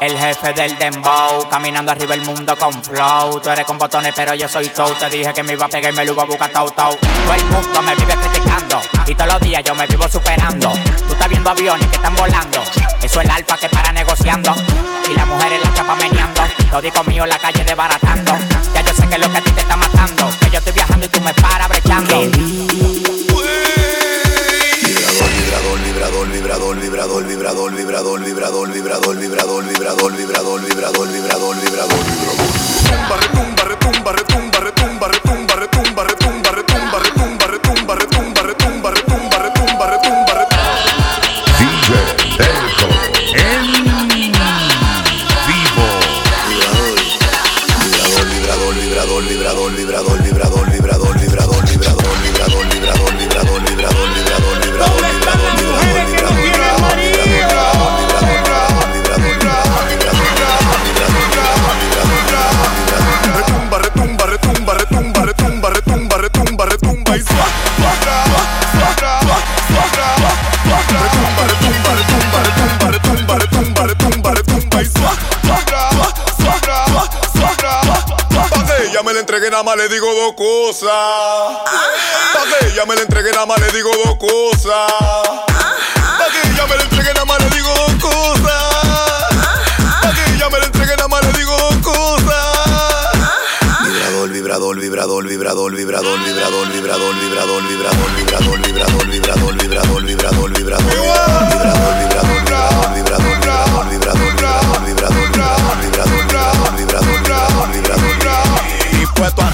El 0.00 0.16
jefe 0.16 0.52
del 0.54 0.78
dembow, 0.78 1.48
caminando 1.50 1.92
arriba 1.92 2.14
el 2.14 2.22
mundo 2.22 2.56
con 2.56 2.72
flow. 2.82 3.40
Tú 3.40 3.50
eres 3.50 3.66
con 3.66 3.76
botones, 3.76 4.14
pero 4.16 4.34
yo 4.34 4.48
soy 4.48 4.70
show. 4.74 4.94
Te 4.94 5.10
dije 5.10 5.34
que 5.34 5.42
me 5.42 5.52
iba 5.52 5.66
a 5.66 5.68
pegar 5.68 5.92
y 5.92 5.96
me 5.96 6.04
lo 6.06 6.12
iba 6.12 6.22
a 6.22 6.26
buscar 6.26 6.50
tau 6.50 6.70
tau. 6.70 6.96
Todo 6.96 7.34
el 7.34 7.44
mundo 7.44 7.82
me 7.82 7.94
vive 7.96 8.14
criticando 8.14 8.47
y 9.06 9.14
todos 9.14 9.32
los 9.32 9.40
días 9.40 9.62
yo 9.64 9.74
me 9.74 9.86
vivo 9.86 10.08
superando. 10.08 10.70
Tú 11.06 11.12
estás 11.12 11.28
viendo 11.28 11.50
aviones 11.50 11.86
que 11.88 11.96
están 11.96 12.14
volando. 12.14 12.62
Eso 13.02 13.20
es 13.20 13.24
el 13.24 13.30
alfa 13.30 13.56
que 13.56 13.68
para 13.68 13.92
negociando 13.92 14.54
y 15.10 15.14
las 15.14 15.26
mujeres 15.26 15.60
la 15.62 15.72
chapa 15.74 15.94
meneando. 15.96 16.42
Todico 16.70 17.04
mío 17.04 17.24
en 17.24 17.30
la 17.30 17.38
calle 17.38 17.64
desbaratando. 17.64 18.32
Ya 18.74 18.82
yo 18.82 18.94
sé 18.94 19.08
que 19.08 19.14
es 19.14 19.20
lo 19.20 19.30
que 19.32 19.38
a 19.38 19.40
ti 19.42 19.50
te 19.52 19.60
está 19.60 19.76
matando. 19.76 20.28
Que 20.40 20.50
yo 20.50 20.58
estoy 20.58 20.72
viajando 20.72 21.06
y 21.06 21.08
tú 21.08 21.20
me 21.20 21.32
paras 21.34 21.68
brechando. 21.68 22.20
Vibrador, 25.38 26.28
vibrador, 26.30 26.76
vibrador, 26.76 27.26
vibrador, 27.26 27.72
vibrador, 27.74 28.20
vibrador, 28.22 28.70
vibrador, 28.72 29.16
vibrador, 29.16 29.16
vibrador, 29.18 29.66
vibrador, 29.66 30.16
vibrador, 30.16 30.62
vibrador, 30.62 31.12
vibrador, 31.12 31.56
vibrador. 31.62 31.98
Retumba, 33.18 33.64
retumba, 33.64 34.12
retumba, 34.12 34.60
retumba, 34.60 35.08
retumba, 35.08 35.54
retumba, 35.56 35.56
retumba, 35.56 36.04
retumba, 36.04 36.50
retumba, 36.50 36.98
retumba, 36.98 37.46
retumba, 37.46 37.94
retumba, 37.94 38.27
nada 79.58 79.74
más 79.74 79.76
le 79.76 79.88
digo 79.92 80.06
dos 80.14 80.34
cosas. 80.34 80.88
Pa' 82.32 82.44
que 82.44 82.68
ella 82.68 82.86
me 82.86 82.94
la 82.94 83.02
entregue 83.02 83.32
nada 83.32 83.44
más 83.44 83.58
le 83.58 83.72
digo 83.72 83.90
dos 84.04 84.16
cosas. 84.16 84.92
Pa' 85.48 86.28
que 86.30 86.48
ella 86.48 86.66
me 86.68 86.76
la 86.76 86.82
entregue 86.84 87.12
nada 87.12 87.24
más 87.24 87.40
le 87.40 87.50
digo 87.50 87.68
dos 87.74 87.94
cosas. 88.00 88.62
Pa' 90.00 90.14
que 90.14 90.34
ella 90.34 90.48
me 90.48 90.60
la 90.60 90.66
entregue 90.66 90.94
nada 90.96 91.08
más 91.08 91.26
le 91.26 91.32
digo 91.32 91.56
dos 91.58 91.76
cosas. 91.78 92.28
Vibrador, 93.82 94.28
vibrador, 94.30 94.78
vibrador, 94.78 95.26
vibrador, 95.26 95.74
vibrador, 95.74 96.24
vibrador, 96.24 96.72
vibrador, 96.72 97.14
vibrador, 97.20 97.62
vibrador, 97.66 98.14
vibrador, 98.14 98.60
vibrador, 98.62 99.06
vibrador, 99.10 99.56
vibrador, 99.56 100.04
vibrador, 100.04 100.04
vibrador, 100.04 100.52
vibrador, 100.52 101.77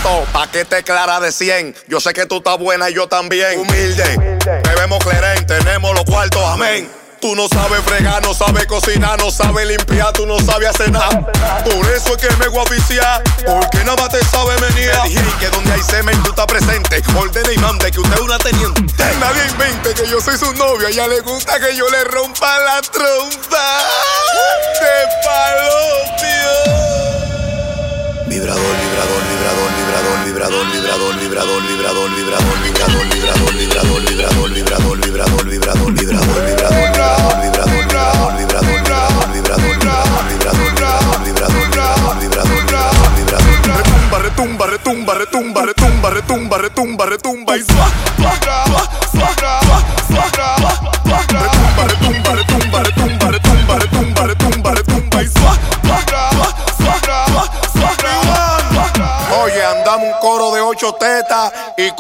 200, 0.04 0.28
paquete 0.32 0.82
clara 0.82 1.18
de 1.20 1.32
100. 1.32 1.74
Yo 1.88 1.98
sé 2.00 2.12
que 2.12 2.26
tú 2.26 2.36
estás 2.36 2.58
buena 2.58 2.90
y 2.90 2.94
yo 2.94 3.08
también. 3.08 3.58
Humilde, 3.58 4.16
Humilde. 4.16 4.62
bebemos 4.68 4.98
cleren, 5.02 5.46
tenemos 5.46 5.94
los 5.94 6.04
cuartos, 6.04 6.42
amén. 6.44 6.90
Tú 7.20 7.34
no 7.34 7.48
sabes 7.48 7.80
fregar, 7.86 8.20
no 8.22 8.34
sabes 8.34 8.66
cocinar, 8.66 9.18
no 9.18 9.30
sabes 9.30 9.66
limpiar, 9.66 10.12
tú 10.12 10.26
no 10.26 10.38
sabes 10.40 10.68
hacer 10.68 10.90
nada. 10.90 11.20
Por 11.64 11.90
eso 11.90 12.16
es 12.16 12.18
que 12.18 12.36
me 12.36 12.48
voy 12.48 12.60
a 12.66 12.70
viciar, 12.70 13.22
porque 13.46 13.78
nada 13.78 13.96
más 13.96 14.10
te 14.10 14.22
sabe 14.26 14.54
venir. 14.56 14.90
Me 15.04 15.08
dije 15.08 15.24
que 15.40 15.48
donde 15.48 15.72
hay 15.72 15.82
semen 15.82 16.22
tú 16.22 16.30
estás 16.30 16.46
presente. 16.46 17.02
Ordene 17.16 17.54
y 17.54 17.58
mande 17.58 17.90
que 17.90 18.00
usted 18.00 18.14
es 18.14 18.20
una 18.20 18.38
teniente. 18.38 18.82
Nadie 19.18 19.46
invente 19.46 19.94
que 19.94 20.06
yo 20.06 20.20
soy 20.20 20.36
su 20.36 20.52
novio, 20.52 20.86
a 20.86 20.90
ella 20.90 21.08
le 21.08 21.20
gusta 21.20 21.58
que 21.58 21.74
yo 21.74 21.88
le 21.88 22.04
rompa 22.04 22.58
la 22.58 22.82
trompa. 22.82 23.78